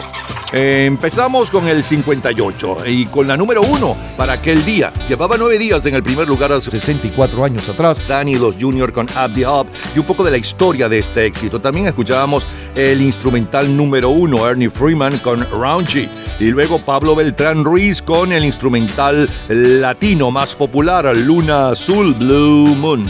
Eh, 0.52 0.86
empezamos 0.86 1.48
con 1.48 1.68
el 1.68 1.84
58 1.84 2.78
y 2.86 3.06
con 3.06 3.28
la 3.28 3.36
número 3.36 3.62
uno 3.62 3.96
para 4.16 4.32
aquel 4.32 4.64
día. 4.64 4.92
Llevaba 5.08 5.36
nueve 5.38 5.58
días 5.58 5.86
en 5.86 5.94
el 5.94 6.02
primer 6.02 6.26
lugar 6.26 6.50
hace 6.52 6.72
64 6.72 7.44
años 7.44 7.68
atrás. 7.68 7.96
Danny 8.08 8.34
Los 8.34 8.56
Jr. 8.60 8.92
con 8.92 9.06
Up 9.06 9.32
the 9.32 9.46
Up 9.46 9.68
y 9.94 10.00
un 10.00 10.06
poco 10.06 10.24
de 10.24 10.32
la 10.32 10.38
historia 10.38 10.88
de 10.88 10.98
este 10.98 11.24
éxito. 11.24 11.60
También 11.60 11.86
escuchábamos 11.86 12.48
el 12.74 13.00
instrumental 13.00 13.74
número 13.74 14.08
uno, 14.08 14.46
Ernie 14.48 14.68
Freeman 14.68 15.18
con 15.18 15.46
Raunchy. 15.52 16.08
Y 16.40 16.46
luego 16.46 16.78
Pablo 16.78 17.14
Beltrán 17.14 17.64
Ruiz 17.64 18.00
con 18.00 18.32
el 18.32 18.46
instrumental 18.46 19.28
latino 19.48 20.30
más 20.30 20.54
popular, 20.54 21.14
Luna 21.14 21.68
Azul 21.68 22.14
Blue 22.14 22.74
Moon. 22.76 23.06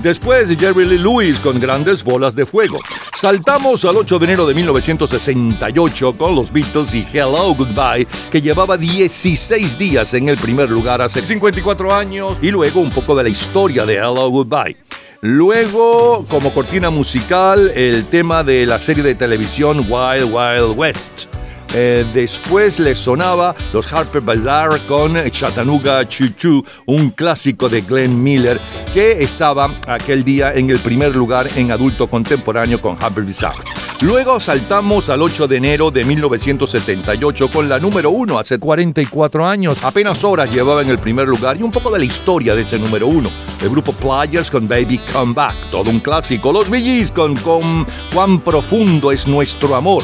Después 0.00 0.48
Jerry 0.58 0.84
Lee 0.84 0.98
Lewis 0.98 1.38
con 1.38 1.60
grandes 1.60 2.02
bolas 2.02 2.34
de 2.34 2.44
fuego. 2.44 2.76
Saltamos 3.14 3.84
al 3.84 3.98
8 3.98 4.18
de 4.18 4.24
enero 4.24 4.46
de 4.46 4.54
1968 4.54 6.18
con 6.18 6.34
los 6.34 6.52
Beatles 6.52 6.92
y 6.92 7.06
Hello 7.12 7.54
Goodbye, 7.54 8.08
que 8.32 8.42
llevaba 8.42 8.76
16 8.76 9.78
días 9.78 10.12
en 10.14 10.28
el 10.28 10.36
primer 10.36 10.68
lugar 10.68 11.02
hace 11.02 11.24
54 11.24 11.94
años, 11.94 12.38
y 12.42 12.50
luego 12.50 12.80
un 12.80 12.90
poco 12.90 13.14
de 13.14 13.22
la 13.22 13.28
historia 13.28 13.86
de 13.86 13.94
Hello 13.94 14.28
Goodbye. 14.28 14.76
Luego, 15.20 16.26
como 16.28 16.52
cortina 16.52 16.90
musical, 16.90 17.70
el 17.76 18.06
tema 18.06 18.42
de 18.42 18.66
la 18.66 18.80
serie 18.80 19.04
de 19.04 19.14
televisión 19.14 19.86
Wild 19.88 20.34
Wild 20.34 20.76
West. 20.76 21.31
Eh, 21.74 22.04
después 22.12 22.78
le 22.78 22.94
sonaba 22.94 23.54
los 23.72 23.90
Harper 23.90 24.20
Bazaar 24.20 24.78
con 24.86 25.14
Chattanooga 25.30 26.06
Choo 26.06 26.62
un 26.86 27.10
clásico 27.10 27.68
de 27.68 27.80
Glenn 27.80 28.22
Miller 28.22 28.60
que 28.92 29.22
estaba 29.22 29.70
aquel 29.86 30.22
día 30.22 30.52
en 30.52 30.68
el 30.68 30.78
primer 30.78 31.16
lugar 31.16 31.48
en 31.56 31.72
adulto 31.72 32.08
contemporáneo 32.08 32.80
con 32.80 32.96
Harper 33.00 33.24
Bazaar. 33.24 33.54
Luego 34.02 34.40
saltamos 34.40 35.08
al 35.10 35.22
8 35.22 35.46
de 35.46 35.56
enero 35.58 35.92
de 35.92 36.04
1978 36.04 37.48
con 37.52 37.68
la 37.68 37.78
número 37.78 38.10
1 38.10 38.36
hace 38.36 38.58
44 38.58 39.46
años. 39.46 39.84
Apenas 39.84 40.24
horas 40.24 40.52
llevaba 40.52 40.82
en 40.82 40.90
el 40.90 40.98
primer 40.98 41.28
lugar 41.28 41.56
y 41.56 41.62
un 41.62 41.70
poco 41.70 41.88
de 41.88 42.00
la 42.00 42.04
historia 42.04 42.56
de 42.56 42.62
ese 42.62 42.80
número 42.80 43.06
1. 43.06 43.30
El 43.62 43.70
grupo 43.70 43.92
Players 43.92 44.50
con 44.50 44.66
Baby 44.66 44.98
Come 45.12 45.34
Back, 45.34 45.54
todo 45.70 45.88
un 45.88 46.00
clásico. 46.00 46.52
Los 46.52 46.68
Bee 46.68 47.08
con, 47.14 47.36
con 47.36 47.86
Cuán 48.12 48.40
profundo 48.40 49.12
es 49.12 49.28
nuestro 49.28 49.76
amor 49.76 50.02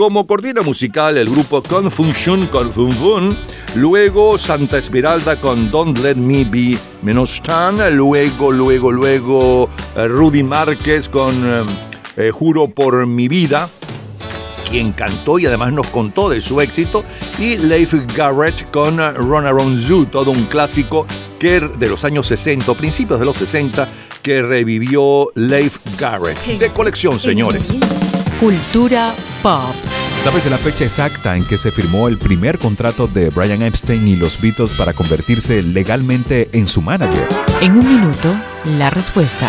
como 0.00 0.26
cortina 0.26 0.62
musical 0.62 1.18
el 1.18 1.28
grupo 1.28 1.62
Confusion 1.62 2.46
con 2.46 2.72
Fun 2.72 2.90
Fun, 2.92 3.36
luego 3.74 4.38
Santa 4.38 4.78
Esmeralda 4.78 5.36
con 5.36 5.70
Don't 5.70 5.98
Let 5.98 6.14
Me 6.14 6.42
Be 6.42 6.78
Menos 7.02 7.42
Tan, 7.42 7.94
luego, 7.94 8.50
luego, 8.50 8.90
luego 8.90 9.68
eh, 9.94 10.08
Rudy 10.08 10.42
Márquez 10.42 11.10
con 11.10 11.34
eh, 11.44 11.62
eh, 12.16 12.30
Juro 12.30 12.68
por 12.68 13.06
mi 13.06 13.28
vida, 13.28 13.68
quien 14.70 14.92
cantó 14.92 15.38
y 15.38 15.44
además 15.44 15.74
nos 15.74 15.88
contó 15.88 16.30
de 16.30 16.40
su 16.40 16.62
éxito, 16.62 17.04
y 17.38 17.58
Leif 17.58 17.92
Garrett 18.16 18.70
con 18.70 18.96
Run 18.96 19.44
Around 19.44 19.86
Zoo, 19.86 20.06
todo 20.06 20.30
un 20.30 20.46
clásico 20.46 21.06
que 21.38 21.60
de 21.60 21.88
los 21.90 22.06
años 22.06 22.26
60, 22.26 22.72
principios 22.72 23.20
de 23.20 23.26
los 23.26 23.36
60, 23.36 23.86
que 24.22 24.40
revivió 24.40 25.30
Leif 25.34 25.76
Garrett. 25.98 26.42
De 26.46 26.70
colección, 26.70 27.20
señores. 27.20 27.64
Cultura 28.40 29.12
pop. 29.42 29.74
¿Sabes 30.24 30.44
de 30.44 30.50
la 30.50 30.58
fecha 30.58 30.84
exacta 30.84 31.36
en 31.36 31.44
que 31.44 31.56
se 31.56 31.70
firmó 31.70 32.08
el 32.08 32.18
primer 32.18 32.58
contrato 32.58 33.06
de 33.06 33.30
Brian 33.30 33.62
Epstein 33.62 34.06
y 34.06 34.16
los 34.16 34.40
Beatles 34.40 34.74
para 34.74 34.92
convertirse 34.92 35.62
legalmente 35.62 36.50
en 36.52 36.66
su 36.66 36.82
manager? 36.82 37.26
En 37.60 37.72
un 37.72 37.88
minuto, 37.88 38.34
la 38.78 38.90
respuesta. 38.90 39.48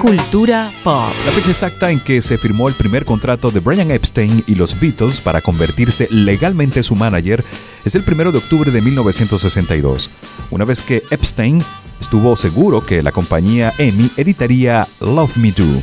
Cultura 0.00 0.72
pop. 0.82 1.12
La 1.26 1.32
fecha 1.32 1.50
exacta 1.50 1.90
en 1.90 2.00
que 2.00 2.22
se 2.22 2.38
firmó 2.38 2.68
el 2.68 2.74
primer 2.74 3.04
contrato 3.04 3.50
de 3.50 3.60
Brian 3.60 3.90
Epstein 3.90 4.42
y 4.46 4.54
los 4.54 4.80
Beatles 4.80 5.20
para 5.20 5.42
convertirse 5.42 6.08
legalmente 6.10 6.82
su 6.82 6.96
manager 6.96 7.44
es 7.84 7.94
el 7.94 8.04
1 8.10 8.32
de 8.32 8.38
octubre 8.38 8.70
de 8.70 8.80
1962, 8.80 10.08
una 10.50 10.64
vez 10.64 10.80
que 10.80 11.02
Epstein 11.10 11.62
estuvo 12.00 12.34
seguro 12.34 12.84
que 12.84 13.02
la 13.02 13.12
compañía 13.12 13.74
EMI 13.76 14.10
editaría 14.16 14.88
Love 15.00 15.36
Me 15.36 15.52
Do. 15.52 15.82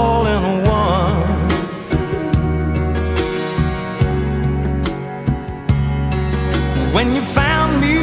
all 0.00 0.24
in 0.34 0.44
one. 0.80 1.38
When 6.96 7.08
you 7.16 7.22
found 7.40 7.70
me, 7.84 7.96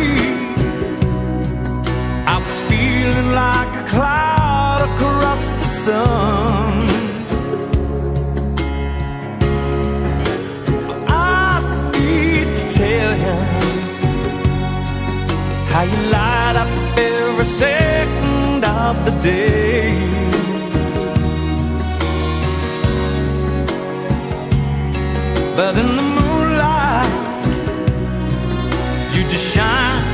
I 2.34 2.36
was 2.44 2.58
feeling 2.70 3.30
like 3.44 3.72
a 3.84 3.86
cloud 3.94 4.80
across 4.90 5.44
the 5.60 5.68
sun. 5.86 6.74
I 11.08 11.54
need 11.96 12.48
to 12.60 12.66
tell 12.82 13.12
you 13.26 13.38
how 15.72 15.84
you 15.92 16.00
light 16.18 16.56
up 16.64 16.72
every 17.14 17.50
second 17.64 18.64
of 18.84 18.96
the 19.06 19.14
day. 19.32 20.07
But 25.58 25.76
in 25.76 25.96
the 25.96 26.04
moonlight, 26.04 27.10
you 29.12 29.24
just 29.24 29.56
shine 29.56 30.07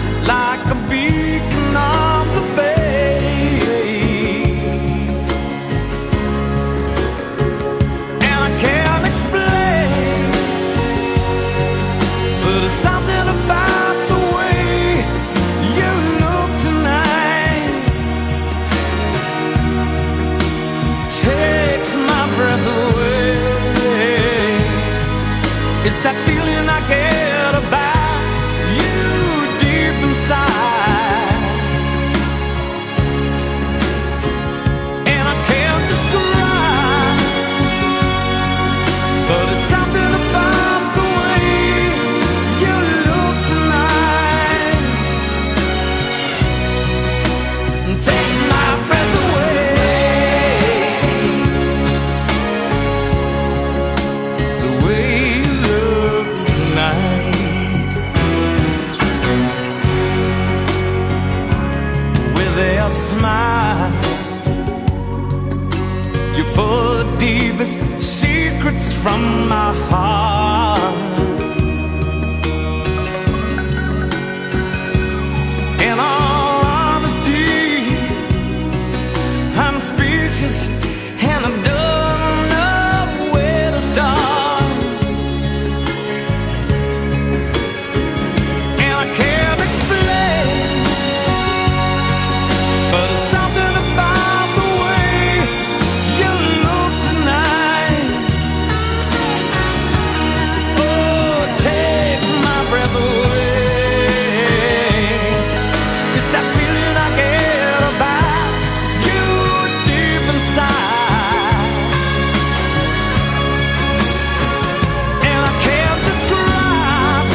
from 69.03 69.49
my 69.49 69.73
heart 69.89 70.32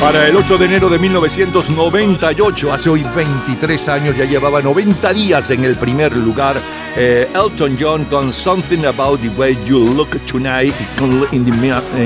Para 0.09 0.26
el 0.26 0.36
8 0.36 0.56
de 0.56 0.64
enero 0.64 0.88
de 0.88 0.98
1998, 0.98 2.72
hace 2.72 2.88
hoy 2.88 3.04
23 3.14 3.88
años, 3.88 4.16
ya 4.16 4.24
llevaba 4.24 4.62
90 4.62 5.12
días 5.12 5.50
en 5.50 5.64
el 5.64 5.76
primer 5.76 6.16
lugar, 6.16 6.56
eh, 6.96 7.28
Elton 7.34 7.76
John 7.78 8.06
con 8.06 8.32
Something 8.32 8.86
About 8.86 9.20
the 9.20 9.28
Way 9.28 9.59
You 9.66 9.80
Look 9.80 10.18
Tonight 10.24 10.74
in 10.98 11.11
the, 11.20 11.36
in 11.36 11.44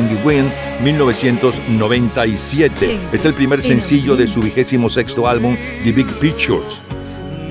the 0.08 0.16
Wind, 0.24 0.50
1997. 0.82 2.98
Es 3.12 3.24
el 3.24 3.34
primer 3.34 3.62
sencillo 3.62 4.16
de 4.16 4.26
su 4.26 4.40
vigésimo 4.40 4.90
sexto 4.90 5.28
álbum, 5.28 5.56
The 5.84 5.92
Big 5.92 6.12
Pictures. 6.18 6.82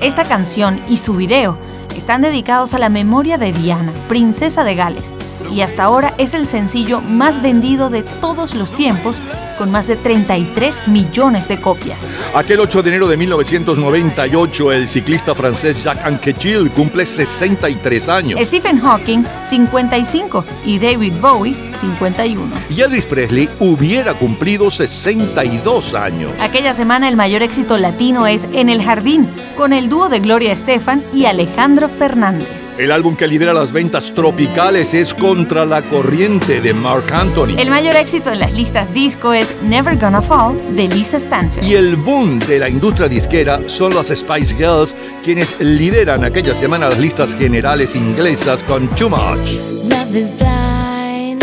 Esta 0.02 0.24
canción 0.24 0.78
y 0.86 0.98
su 0.98 1.14
video 1.14 1.56
están 1.96 2.20
dedicados 2.20 2.74
a 2.74 2.78
la 2.78 2.90
memoria 2.90 3.38
de 3.38 3.54
Diana, 3.54 3.94
princesa 4.06 4.64
de 4.64 4.74
Gales, 4.74 5.14
y 5.52 5.60
hasta 5.60 5.84
ahora 5.84 6.14
es 6.18 6.34
el 6.34 6.46
sencillo 6.46 7.00
más 7.00 7.42
vendido 7.42 7.90
de 7.90 8.02
todos 8.02 8.54
los 8.54 8.72
tiempos 8.72 9.20
con 9.58 9.70
más 9.70 9.86
de 9.86 9.96
33 9.96 10.88
millones 10.88 11.46
de 11.46 11.60
copias. 11.60 12.18
Aquel 12.34 12.60
8 12.60 12.82
de 12.82 12.88
enero 12.88 13.06
de 13.06 13.16
1998, 13.16 14.72
el 14.72 14.88
ciclista 14.88 15.34
francés 15.34 15.82
Jacques 15.84 16.04
Anquetil 16.04 16.70
cumple 16.70 17.06
63 17.06 18.08
años. 18.08 18.40
Stephen 18.42 18.80
Hawking, 18.80 19.24
55, 19.42 20.44
y 20.64 20.78
David 20.78 21.12
Bowie, 21.20 21.54
51. 21.76 22.42
Y 22.70 22.80
Elvis 22.80 23.06
Presley 23.06 23.48
hubiera 23.60 24.14
cumplido 24.14 24.70
62 24.70 25.94
años. 25.94 26.32
Aquella 26.40 26.74
semana 26.74 27.08
el 27.08 27.16
mayor 27.16 27.42
éxito 27.42 27.76
latino 27.76 28.26
es 28.26 28.48
En 28.52 28.68
el 28.68 28.82
Jardín, 28.82 29.28
con 29.56 29.72
el 29.72 29.88
dúo 29.88 30.08
de 30.08 30.20
Gloria 30.20 30.52
Estefan 30.52 31.04
y 31.12 31.26
Alejandro 31.26 31.88
Fernández. 31.88 32.80
El 32.80 32.90
álbum 32.90 33.14
que 33.14 33.28
lidera 33.28 33.52
las 33.52 33.70
ventas 33.70 34.12
tropicales 34.14 34.94
es 34.94 35.14
Contra 35.42 35.64
la 35.64 35.82
Corriente 35.82 36.60
de 36.60 36.72
Mark 36.72 37.12
Anthony. 37.12 37.58
El 37.58 37.68
mayor 37.68 37.96
éxito 37.96 38.30
en 38.30 38.38
las 38.38 38.54
listas 38.54 38.94
disco 38.94 39.32
es 39.32 39.56
Never 39.60 39.98
Gonna 39.98 40.22
Fall 40.22 40.76
de 40.76 40.86
Lisa 40.86 41.18
Stanfield. 41.18 41.68
Y 41.68 41.74
el 41.74 41.96
boom 41.96 42.38
de 42.38 42.60
la 42.60 42.68
industria 42.68 43.08
disquera 43.08 43.60
son 43.66 43.92
las 43.92 44.06
Spice 44.06 44.54
Girls, 44.54 44.94
quienes 45.24 45.58
lideran 45.58 46.22
aquella 46.22 46.54
semana 46.54 46.90
las 46.90 46.98
listas 47.00 47.34
generales 47.34 47.96
inglesas 47.96 48.62
con 48.62 48.88
Too 48.90 49.08
Much. 49.08 49.58
Love 49.88 50.14
is 50.14 50.28
blind 50.38 51.42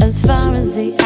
as 0.00 0.20
far 0.20 0.54
as 0.54 0.72
the 0.72 0.99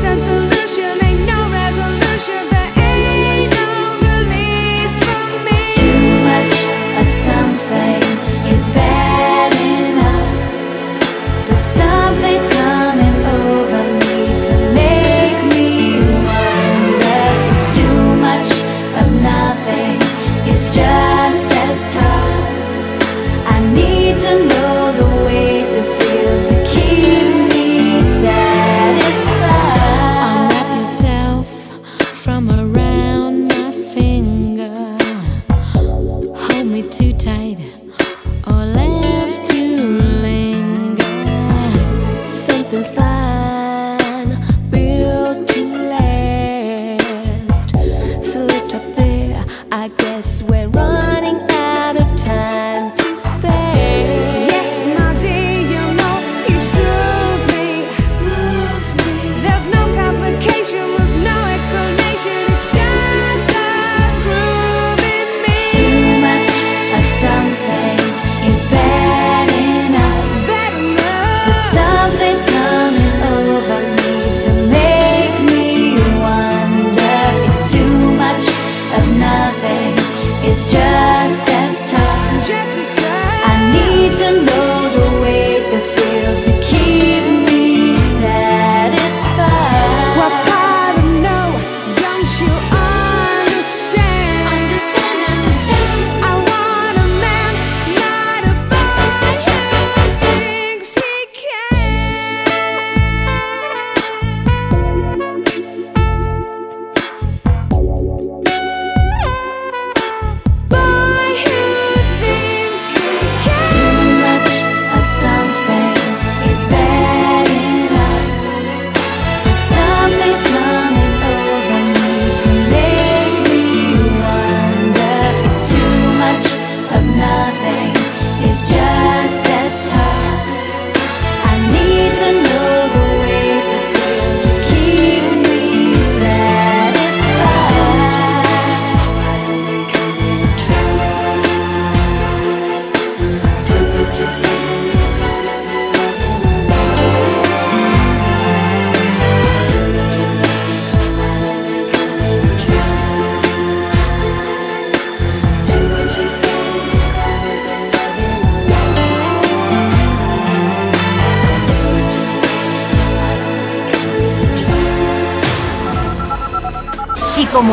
sometimes 0.00 0.33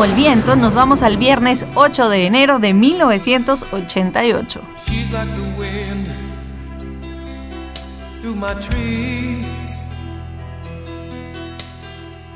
el 0.04 0.14
viento, 0.14 0.56
nos 0.56 0.74
vamos 0.74 1.02
al 1.02 1.16
viernes 1.16 1.66
8 1.74 2.08
de 2.08 2.26
enero 2.26 2.58
de 2.58 2.74
1988. 2.74 4.60
She's 4.86 5.10
like 5.12 5.32
the 5.34 5.42
wind. 5.58 6.08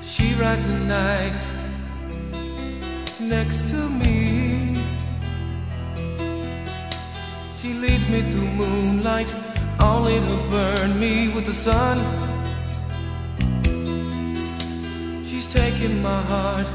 She 0.05 0.35
rides 0.35 0.71
night 0.87 1.33
next 3.21 3.69
to 3.71 3.89
me. 3.89 4.83
She 7.61 7.75
leads 7.75 8.09
me 8.09 8.23
moonlight, 8.57 9.35
only 9.81 10.21
to 10.21 10.37
burn 10.51 10.99
me 10.99 11.29
with 11.35 11.45
the 11.45 11.53
sun. 11.53 11.99
She's 15.27 15.47
taking 15.47 16.03
my 16.03 16.23
heart, 16.23 16.67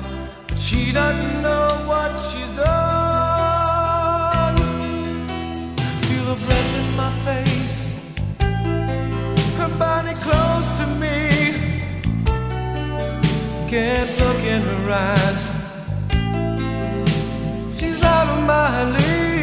she 0.71 0.91
doesn't 0.93 1.41
know 1.41 1.67
what 1.85 2.11
she's 2.27 2.51
done. 2.55 2.77
Feel 6.05 6.25
her 6.31 6.39
breath 6.45 6.73
in 6.81 6.87
my 7.03 7.11
face, 7.27 7.77
her 9.59 9.71
body 9.77 10.13
close 10.27 10.67
to 10.79 10.85
me. 11.01 11.17
Can't 13.69 14.11
look 14.21 14.41
in 14.55 14.61
her 14.71 14.85
eyes. 15.11 15.41
She's 17.77 18.01
out 18.01 18.27
of 18.35 18.39
my 18.53 18.73
league. 18.95 19.41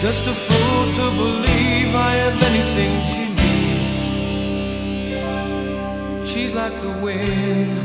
Just 0.00 0.22
a 0.28 0.34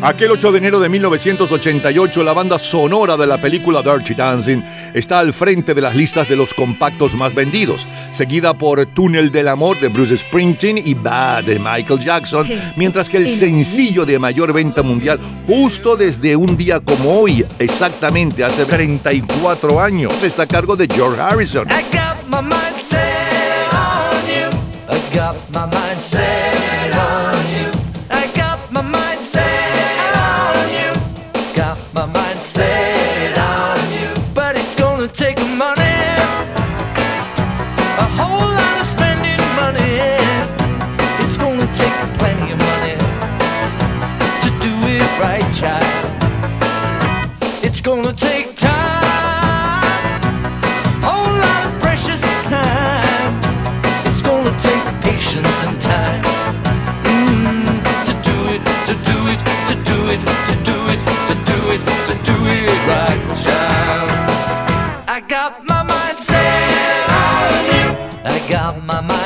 Aquel 0.04 0.32
8 0.32 0.52
de 0.52 0.58
enero 0.58 0.82
de 0.82 0.90
1988, 0.90 2.24
la 2.26 2.34
banda 2.34 2.60
sonora 2.60 3.16
de 3.16 3.26
la 3.26 3.38
película 3.38 3.82
Dirty 3.82 4.14
Dancing 4.14 4.62
está 4.94 5.20
al 5.20 5.32
frente 5.32 5.74
de 5.74 5.80
las 5.80 5.96
listas 5.96 6.28
de 6.28 6.36
los 6.36 6.54
compactos 6.54 7.14
más 7.14 7.34
vendidos, 7.34 7.88
seguida 8.12 8.54
por 8.54 8.86
Túnel 8.88 9.32
del 9.32 9.48
Amor 9.48 9.80
de 9.80 9.88
Bruce 9.88 10.18
Springsteen 10.18 10.78
y 10.78 10.94
Bad 10.94 11.46
de 11.46 11.58
Michael 11.58 12.02
Jackson, 12.02 12.50
mientras 12.76 13.08
que 13.08 13.16
el 13.16 13.30
sencillo 13.30 14.06
de 14.06 14.20
mayor 14.20 14.52
venta 14.52 14.84
mundial, 14.84 15.22
justo 15.48 15.96
desde 15.96 16.36
un 16.36 16.58
día 16.58 16.82
como 16.82 17.22
hoy, 17.22 17.46
exactamente 17.58 18.44
hace 18.44 18.66
34 18.66 19.80
años, 19.80 20.22
está 20.22 20.44
a 20.44 20.48
cargo 20.48 20.76
de 20.76 20.88
George 20.94 21.22
Harrison. 21.22 21.66
I 21.70 21.82
got 21.96 22.18
my 22.28 22.42
mind 22.42 22.78
set 22.78 23.74
on 23.74 24.28
you. 24.28 24.50
I 24.90 25.16
got 25.16 25.38
my 25.54 25.62
mind 25.62 26.02
set 26.02 26.43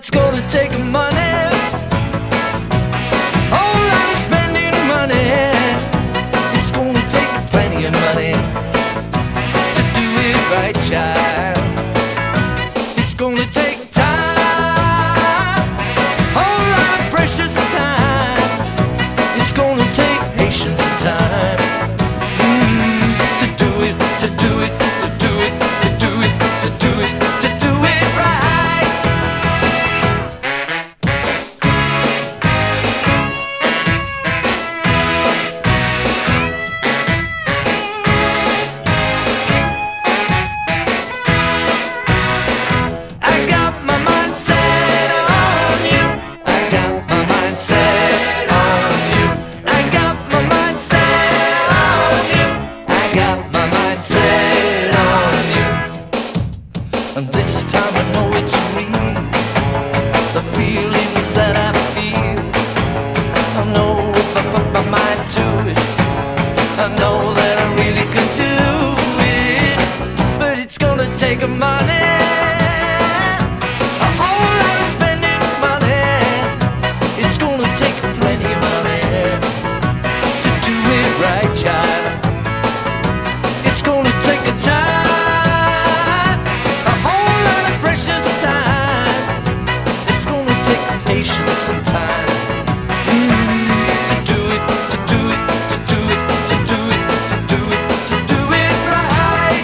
it's 0.00 0.08
gonna 0.08 0.40
take 0.48 0.72
a 0.72 0.78
money. 0.78 1.19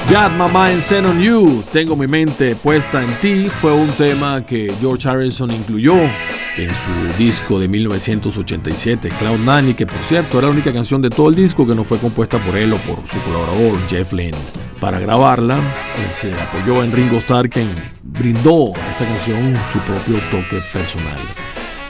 Got 0.08 0.30
My 0.38 0.46
Mind 0.46 0.80
Set 0.80 1.04
on 1.04 1.20
You, 1.20 1.64
Tengo 1.72 1.96
mi 1.96 2.06
mente 2.06 2.54
puesta 2.54 3.02
en 3.02 3.12
ti, 3.20 3.48
fue 3.48 3.72
un 3.72 3.90
tema 3.90 4.46
que 4.46 4.72
George 4.80 5.08
Harrison 5.08 5.50
incluyó 5.50 5.94
en 5.96 6.70
su 6.70 7.18
disco 7.18 7.58
de 7.58 7.66
1987, 7.66 9.08
Cloud 9.18 9.40
Nine, 9.40 9.74
que 9.74 9.84
por 9.84 9.98
cierto 10.04 10.38
era 10.38 10.46
la 10.46 10.52
única 10.52 10.72
canción 10.72 11.02
de 11.02 11.10
todo 11.10 11.28
el 11.28 11.34
disco 11.34 11.66
que 11.66 11.74
no 11.74 11.82
fue 11.82 11.98
compuesta 11.98 12.38
por 12.38 12.56
él 12.56 12.72
o 12.72 12.76
por 12.78 13.04
su 13.04 13.20
colaborador 13.22 13.78
Jeff 13.88 14.12
Lynne. 14.12 14.38
Para 14.80 15.00
grabarla, 15.00 15.56
eh, 15.56 16.12
se 16.12 16.32
apoyó 16.34 16.84
en 16.84 16.92
Ringo 16.92 17.16
Starr, 17.18 17.50
quien 17.50 17.68
brindó 18.04 18.76
a 18.76 18.90
esta 18.90 19.04
canción 19.04 19.56
su 19.72 19.80
propio 19.80 20.20
toque 20.30 20.62
personal. 20.72 21.18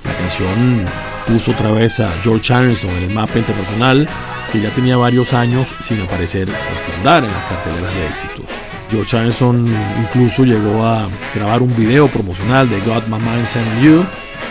La 0.07 0.16
canción 0.16 0.84
puso 1.26 1.50
otra 1.50 1.70
vez 1.72 2.00
a 2.00 2.11
George 2.22 2.52
Harrison 2.52 2.90
en 2.90 3.04
el 3.04 3.11
mapa 3.11 3.38
internacional, 3.38 4.09
que 4.52 4.61
ya 4.61 4.70
tenía 4.70 4.96
varios 4.96 5.32
años 5.32 5.74
sin 5.80 6.00
aparecer 6.00 6.48
o 6.48 6.90
figurar 6.90 7.24
en 7.24 7.32
las 7.32 7.44
carteleras 7.46 7.94
de 7.94 8.07
éxitos. 8.07 8.46
George 8.90 9.16
Harrison 9.16 9.66
incluso 10.00 10.44
llegó 10.44 10.84
a 10.84 11.09
grabar 11.34 11.62
un 11.62 11.74
video 11.76 12.07
promocional 12.07 12.70
de 12.70 12.80
Got 12.80 13.09
My 13.09 13.18
Mind 13.18 13.46
Set 13.46 13.64
You, 13.82 14.04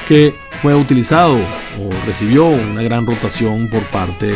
que 0.07 0.37
fue 0.51 0.75
utilizado 0.75 1.35
o 1.35 2.05
recibió 2.05 2.45
una 2.47 2.81
gran 2.81 3.07
rotación 3.07 3.69
por 3.69 3.83
parte 3.85 4.33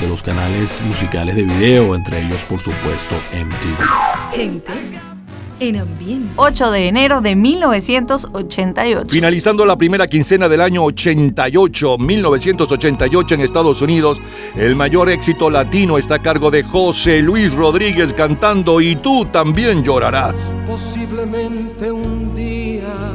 de 0.00 0.08
los 0.08 0.22
canales 0.22 0.80
musicales 0.82 1.36
de 1.36 1.44
video, 1.44 1.94
entre 1.94 2.22
ellos 2.22 2.42
por 2.44 2.58
supuesto 2.58 3.14
MTV. 3.32 5.11
En 5.60 5.76
ambiente. 5.76 6.32
8 6.36 6.70
de 6.70 6.88
enero 6.88 7.20
de 7.20 7.36
1988. 7.36 9.10
Finalizando 9.10 9.64
la 9.64 9.76
primera 9.76 10.06
quincena 10.06 10.48
del 10.48 10.60
año 10.60 10.84
88, 10.84 11.98
1988 11.98 13.34
en 13.34 13.40
Estados 13.42 13.80
Unidos, 13.82 14.20
el 14.56 14.74
mayor 14.76 15.08
éxito 15.08 15.50
latino 15.50 15.98
está 15.98 16.16
a 16.16 16.18
cargo 16.22 16.50
de 16.50 16.62
José 16.62 17.20
Luis 17.22 17.52
Rodríguez 17.54 18.12
cantando 18.14 18.80
Y 18.80 18.96
tú 18.96 19.26
también 19.26 19.82
llorarás. 19.84 20.54
Posiblemente 20.66 21.90
un 21.92 22.34
día, 22.34 23.12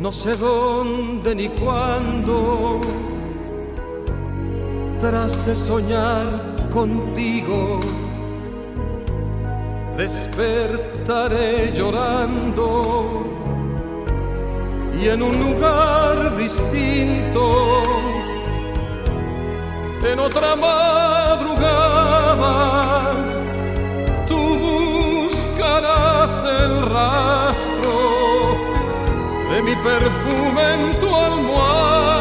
no 0.00 0.12
sé 0.12 0.34
dónde 0.36 1.34
ni 1.34 1.48
cuándo, 1.48 2.80
tras 5.00 5.44
de 5.46 5.56
soñar 5.56 6.56
contigo, 6.70 7.80
despertaré 9.96 11.72
llorando. 11.74 13.24
Y 15.00 15.08
en 15.08 15.22
un 15.22 15.32
lugar 15.44 16.36
distinto, 16.36 17.82
en 20.02 20.18
otra 20.20 20.56
madrugada, 20.56 21.62
tú 24.28 24.58
buscarás 24.68 26.30
el 26.62 26.82
rastro 26.96 27.94
de 29.50 29.62
mi 29.62 29.74
perfume 29.76 30.62
en 30.74 31.00
tu 31.00 31.08
almohada 31.14 32.15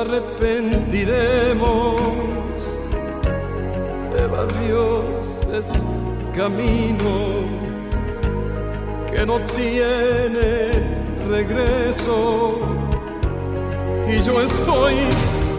arrepentiremos. 0.00 2.00
Eva 4.18 4.46
Dios 4.60 5.40
es 5.52 5.70
camino 6.34 7.46
que 9.10 9.26
no 9.26 9.40
tiene 9.40 10.70
regreso. 11.28 12.60
Y 14.08 14.22
yo 14.22 14.40
estoy 14.42 14.94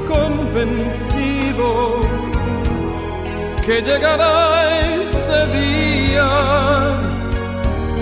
convencido 0.07 1.99
que 3.65 3.81
llegará 3.81 4.95
ese 4.95 5.47
día, 5.59 6.29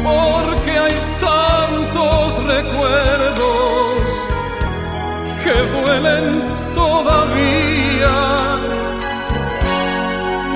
porque 0.03 0.71
hay 0.71 0.93
tantos 1.19 2.43
recuerdos 2.45 3.90
que 5.43 5.53
duelen 5.73 6.25
todavía. 6.73 8.15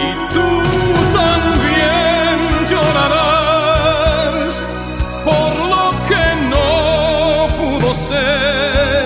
Y 0.07 0.09
tú 0.33 0.49
también 1.21 2.35
llorarás 2.71 4.53
por 5.29 5.51
lo 5.73 5.85
que 6.09 6.25
no 6.53 6.69
pudo 7.57 7.89
ser, 8.09 9.05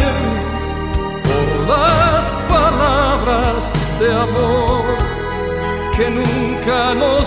por 1.30 1.50
las 1.74 2.24
palabras 2.56 3.60
de 4.00 4.10
amor 4.28 4.86
que 5.96 6.06
nunca 6.10 6.94
nos 6.94 7.24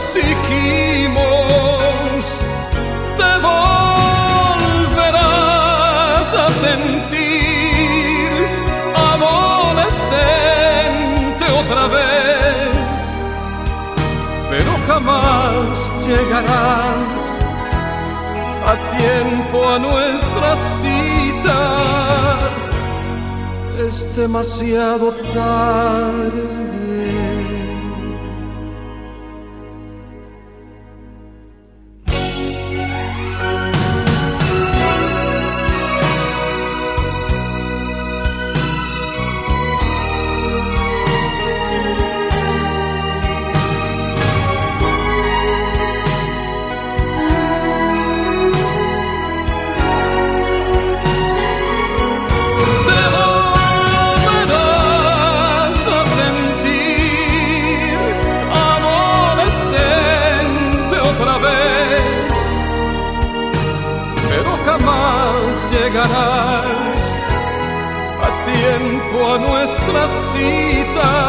jamás 14.93 15.75
llegarás 16.07 17.21
a 18.71 18.75
tiempo 18.99 19.57
a 19.75 19.79
nuestra 19.79 20.51
cita. 20.81 21.61
Es 23.87 23.97
demasiado 24.17 25.13
tarde. 25.35 27.22
Nuestra 69.39 70.09
cita. 70.33 71.22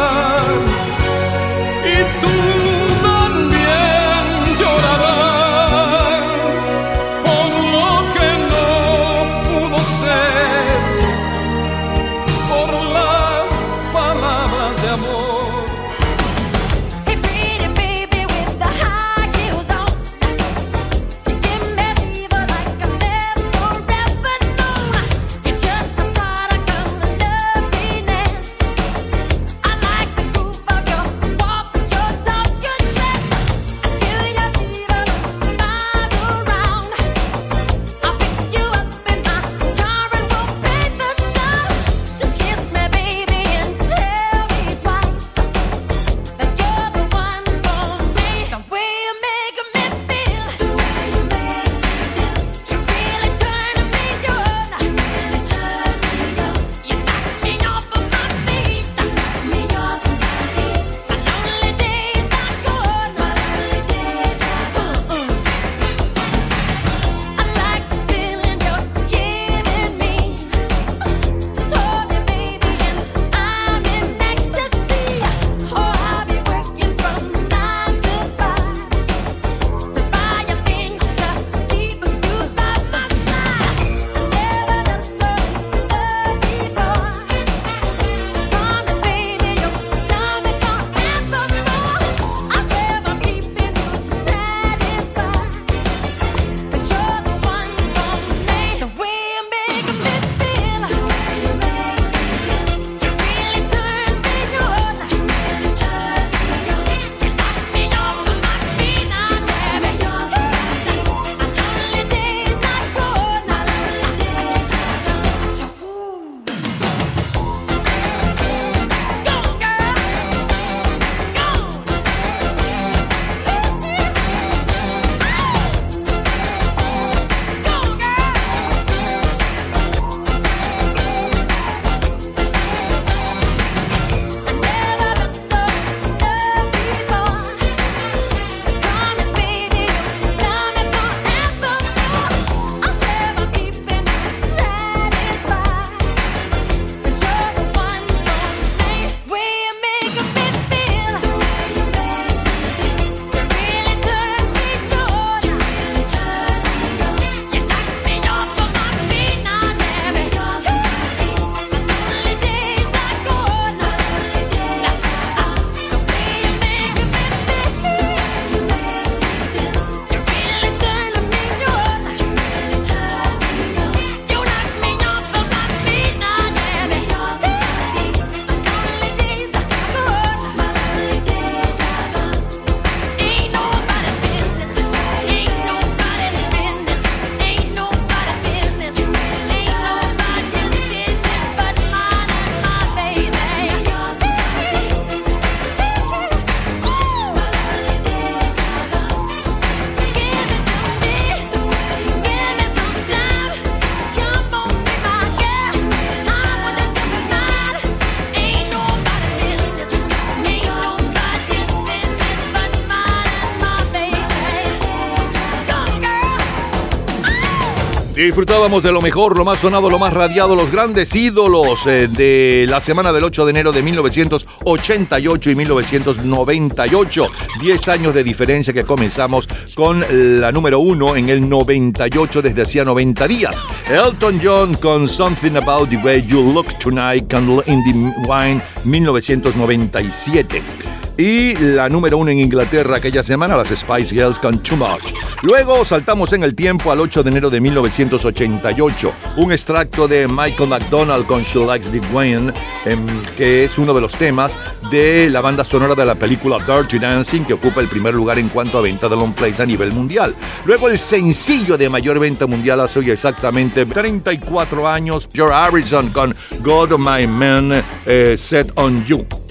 Disfrutábamos 218.24 218.82
de 218.82 218.90
lo 218.90 219.02
mejor, 219.02 219.36
lo 219.36 219.44
más 219.44 219.58
sonado, 219.58 219.90
lo 219.90 219.98
más 219.98 220.14
radiado, 220.14 220.56
los 220.56 220.70
grandes 220.70 221.14
ídolos 221.14 221.86
eh, 221.86 222.08
de 222.08 222.64
la 222.66 222.80
semana 222.80 223.12
del 223.12 223.22
8 223.22 223.44
de 223.44 223.50
enero 223.50 223.70
de 223.70 223.82
1988 223.82 225.50
y 225.50 225.54
1998. 225.54 227.26
10 227.60 227.88
años 227.88 228.14
de 228.14 228.24
diferencia 228.24 228.72
que 228.72 228.84
comenzamos 228.84 229.46
con 229.74 230.02
la 230.40 230.50
número 230.52 230.78
1 230.78 231.16
en 231.16 231.28
el 231.28 231.46
98 231.46 232.40
desde 232.40 232.62
hacía 232.62 232.82
90 232.82 233.28
días. 233.28 233.62
Elton 233.90 234.40
John 234.42 234.74
con 234.76 235.06
Something 235.06 235.56
About 235.56 235.90
the 235.90 235.98
Way 235.98 236.24
You 236.26 236.50
Look 236.50 236.78
Tonight, 236.78 237.28
Candle 237.28 237.62
in 237.66 237.84
the 237.84 237.92
Wine, 238.26 238.62
1997. 238.84 240.93
Y 241.16 241.54
la 241.56 241.88
número 241.88 242.18
uno 242.18 242.30
en 242.30 242.40
Inglaterra 242.40 242.96
aquella 242.96 243.22
semana, 243.22 243.56
las 243.56 243.68
Spice 243.68 244.14
Girls 244.14 244.38
con 244.40 244.58
Too 244.58 244.76
Much. 244.76 245.14
Luego 245.42 245.84
saltamos 245.84 246.32
en 246.32 246.42
el 246.42 246.54
tiempo 246.54 246.90
al 246.90 247.00
8 247.00 247.22
de 247.22 247.30
enero 247.30 247.50
de 247.50 247.60
1988. 247.60 249.12
Un 249.36 249.52
extracto 249.52 250.08
de 250.08 250.26
Michael 250.26 250.70
McDonald 250.70 251.26
con 251.26 251.42
She 251.42 251.64
Likes 251.64 251.90
the 251.90 252.00
Wayne, 252.12 252.52
em, 252.84 253.06
que 253.36 253.64
es 253.64 253.78
uno 253.78 253.94
de 253.94 254.00
los 254.00 254.12
temas 254.14 254.58
de 254.90 255.28
la 255.30 255.40
banda 255.40 255.62
sonora 255.62 255.94
de 255.94 256.04
la 256.04 256.14
película 256.14 256.58
Dirty 256.58 256.98
Dancing, 256.98 257.44
que 257.44 257.52
ocupa 257.52 257.80
el 257.80 257.88
primer 257.88 258.14
lugar 258.14 258.38
en 258.38 258.48
cuanto 258.48 258.78
a 258.78 258.80
venta 258.80 259.08
de 259.08 259.14
long 259.14 259.34
plays 259.34 259.60
a 259.60 259.66
nivel 259.66 259.92
mundial. 259.92 260.34
Luego 260.64 260.88
el 260.88 260.98
sencillo 260.98 261.76
de 261.76 261.88
mayor 261.88 262.18
venta 262.18 262.46
mundial 262.46 262.80
hace 262.80 262.98
hoy 262.98 263.10
exactamente 263.10 263.86
34 263.86 264.88
años, 264.88 265.28
George 265.32 265.54
Harrison 265.54 266.08
con 266.08 266.34
God 266.60 266.98
My 266.98 267.26
Man 267.26 267.84
eh, 268.06 268.34
Set 268.36 268.72
on 268.76 269.04
You. 269.04 269.43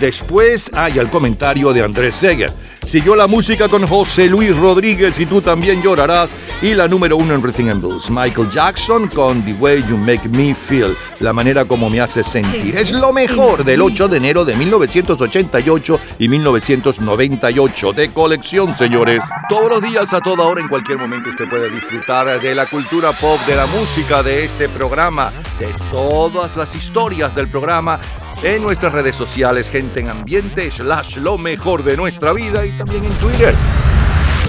Después 0.00 0.70
hay 0.74 0.98
el 0.98 1.08
comentario 1.08 1.72
de 1.72 1.82
Andrés 1.82 2.14
Seger. 2.14 2.52
Siguió 2.84 3.16
la 3.16 3.26
música 3.26 3.68
con 3.68 3.84
José 3.86 4.28
Luis 4.28 4.56
Rodríguez 4.56 5.18
y 5.18 5.26
tú 5.26 5.42
también 5.42 5.82
llorarás. 5.82 6.34
Y 6.62 6.72
la 6.74 6.86
número 6.86 7.16
uno 7.16 7.34
en 7.34 7.42
Rhythm 7.42 7.68
and 7.68 7.80
Blues, 7.80 8.08
Michael 8.08 8.48
Jackson 8.50 9.08
con 9.08 9.42
The 9.42 9.54
Way 9.54 9.84
You 9.88 9.96
Make 9.96 10.28
Me 10.28 10.54
Feel, 10.54 10.96
la 11.20 11.32
manera 11.32 11.64
como 11.64 11.90
me 11.90 12.00
hace 12.00 12.22
sentir. 12.22 12.76
Es 12.76 12.92
lo 12.92 13.12
mejor 13.12 13.64
del 13.64 13.82
8 13.82 14.08
de 14.08 14.16
enero 14.16 14.44
de 14.44 14.54
1988 14.54 16.00
y 16.20 16.28
1998 16.28 17.92
de 17.92 18.12
colección, 18.12 18.72
señores. 18.72 19.24
Todos 19.48 19.68
los 19.68 19.82
días, 19.82 20.14
a 20.14 20.20
toda 20.20 20.44
hora, 20.44 20.60
en 20.60 20.68
cualquier 20.68 20.98
momento, 20.98 21.28
usted 21.28 21.48
puede 21.48 21.68
disfrutar 21.68 22.40
de 22.40 22.54
la 22.54 22.66
cultura 22.66 23.12
pop, 23.12 23.38
de 23.46 23.56
la 23.56 23.66
música, 23.66 24.22
de 24.22 24.44
este 24.44 24.68
programa, 24.68 25.32
de 25.58 25.74
todas 25.90 26.56
las 26.56 26.74
historias 26.74 27.34
del 27.34 27.48
programa 27.48 27.98
en 28.42 28.62
nuestras 28.62 28.92
redes 28.92 29.16
sociales, 29.16 29.70
gente 29.70 30.00
en 30.00 30.08
ambiente, 30.08 30.70
slash 30.70 31.16
lo 31.16 31.38
mejor 31.38 31.82
de 31.82 31.96
nuestra 31.96 32.32
vida 32.32 32.64
y 32.66 32.70
también 32.70 33.04
en 33.04 33.12
Twitter. 33.12 33.54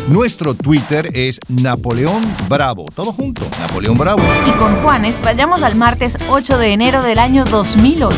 Nuestro 0.08 0.54
Twitter 0.54 1.10
es 1.14 1.40
Napoleón 1.50 2.24
Bravo. 2.48 2.86
Todo 2.94 3.12
junto, 3.12 3.46
Napoleón 3.60 3.98
Bravo. 3.98 4.22
Y 4.46 4.52
con 4.52 4.82
Juanes 4.82 5.20
vayamos 5.22 5.64
al 5.64 5.76
martes 5.76 6.18
8 6.30 6.58
de 6.58 6.72
enero 6.74 7.04
del 7.04 7.20
año 7.20 7.44
2008. 7.44 8.16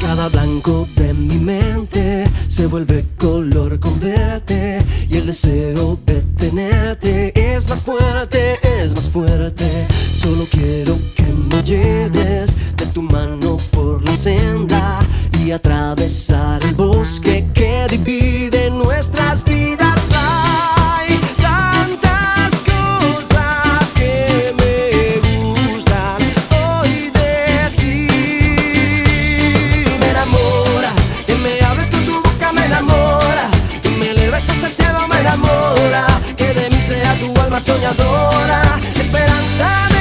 Cada 0.00 0.28
blanco 0.28 0.86
de 0.94 1.12
mi 1.12 1.38
mente 1.38 2.30
se 2.46 2.66
vuelve 2.66 3.04
color 3.18 3.80
con 3.80 3.98
verte 3.98 4.84
y 5.08 5.16
el 5.16 5.26
deseo 5.26 5.98
de 6.06 6.20
tenerte 6.36 7.32
es 7.56 7.68
más 7.68 7.82
fuerte, 7.82 8.58
es 8.62 8.94
más 8.94 9.10
fuerte. 9.10 9.88
Solo 9.90 10.46
quiero 10.50 10.96
que 11.16 11.24
me 11.24 11.62
lleves 11.64 12.54
tu 12.94 13.02
mano 13.02 13.56
por 13.72 14.04
la 14.04 14.14
senda 14.14 15.00
y 15.44 15.50
atravesar 15.50 16.62
el 16.62 16.74
bosque 16.76 17.44
que 17.52 17.86
divide 17.90 18.70
nuestras 18.70 19.42
vidas. 19.42 20.10
Hay 20.14 21.20
tantas 21.42 22.62
cosas 22.62 23.92
que 23.94 24.54
me 24.60 25.18
gustan 25.28 26.22
hoy 26.54 27.10
de 27.10 27.70
ti. 27.76 28.08
Me 29.98 30.10
enamora, 30.10 30.92
que 31.26 31.34
me 31.34 31.64
hables 31.66 31.90
con 31.90 32.04
tu 32.06 32.14
boca 32.22 32.52
me 32.52 32.64
enamora, 32.64 33.48
que 33.82 33.88
me 33.90 34.10
eleves 34.10 34.48
hasta 34.48 34.68
el 34.68 34.72
cielo 34.72 35.08
me 35.08 35.18
enamora, 35.18 36.06
que 36.36 36.54
de 36.54 36.70
mí 36.70 36.80
sea 36.80 37.18
tu 37.18 37.34
alma 37.40 37.58
soñadora, 37.58 38.80
esperanza 38.94 39.93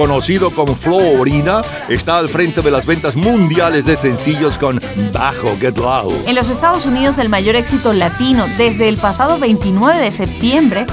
conocido 0.00 0.50
como 0.50 0.76
Florida, 0.76 1.62
está 1.90 2.16
al 2.16 2.30
frente 2.30 2.62
de 2.62 2.70
las 2.70 2.86
ventas 2.86 3.16
mundiales 3.16 3.84
de 3.84 3.98
sencillos 3.98 4.56
con 4.56 4.80
Bajo 5.12 5.58
Get 5.60 5.76
Loud. 5.76 6.26
En 6.26 6.34
los 6.36 6.48
Estados 6.48 6.86
Unidos 6.86 7.18
el 7.18 7.28
mayor 7.28 7.54
éxito 7.54 7.92
latino 7.92 8.46
desde 8.56 8.88
el 8.88 8.96
pasado 8.96 9.38
29 9.38 9.98
de 9.98 10.10
septiembre 10.10 10.86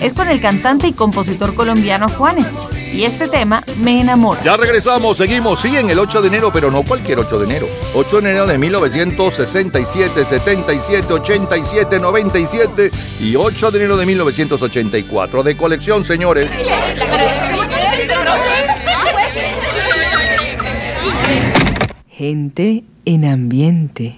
es 0.00 0.14
con 0.14 0.30
el 0.30 0.40
cantante 0.40 0.86
y 0.86 0.92
compositor 0.94 1.54
colombiano 1.54 2.08
Juanes. 2.08 2.54
Y 2.94 3.04
este 3.04 3.28
tema 3.28 3.62
me 3.82 4.00
enamora. 4.00 4.40
Ya 4.44 4.56
regresamos, 4.56 5.16
seguimos, 5.16 5.60
sí, 5.60 5.76
en 5.76 5.90
el 5.90 5.98
8 5.98 6.22
de 6.22 6.28
enero, 6.28 6.50
pero 6.52 6.70
no 6.70 6.84
cualquier 6.84 7.18
8 7.18 7.40
de 7.40 7.44
enero. 7.44 7.66
8 7.94 8.20
de 8.20 8.30
enero 8.30 8.46
de 8.46 8.56
1967, 8.56 10.24
77, 10.24 11.12
87, 11.12 11.98
97 11.98 12.90
y 13.20 13.34
8 13.34 13.70
de 13.72 13.78
enero 13.78 13.96
de 13.96 14.06
1984. 14.06 15.42
De 15.42 15.56
colección, 15.56 16.04
señores. 16.04 16.48
Gente 22.24 22.84
en 23.04 23.26
ambiente. 23.26 24.16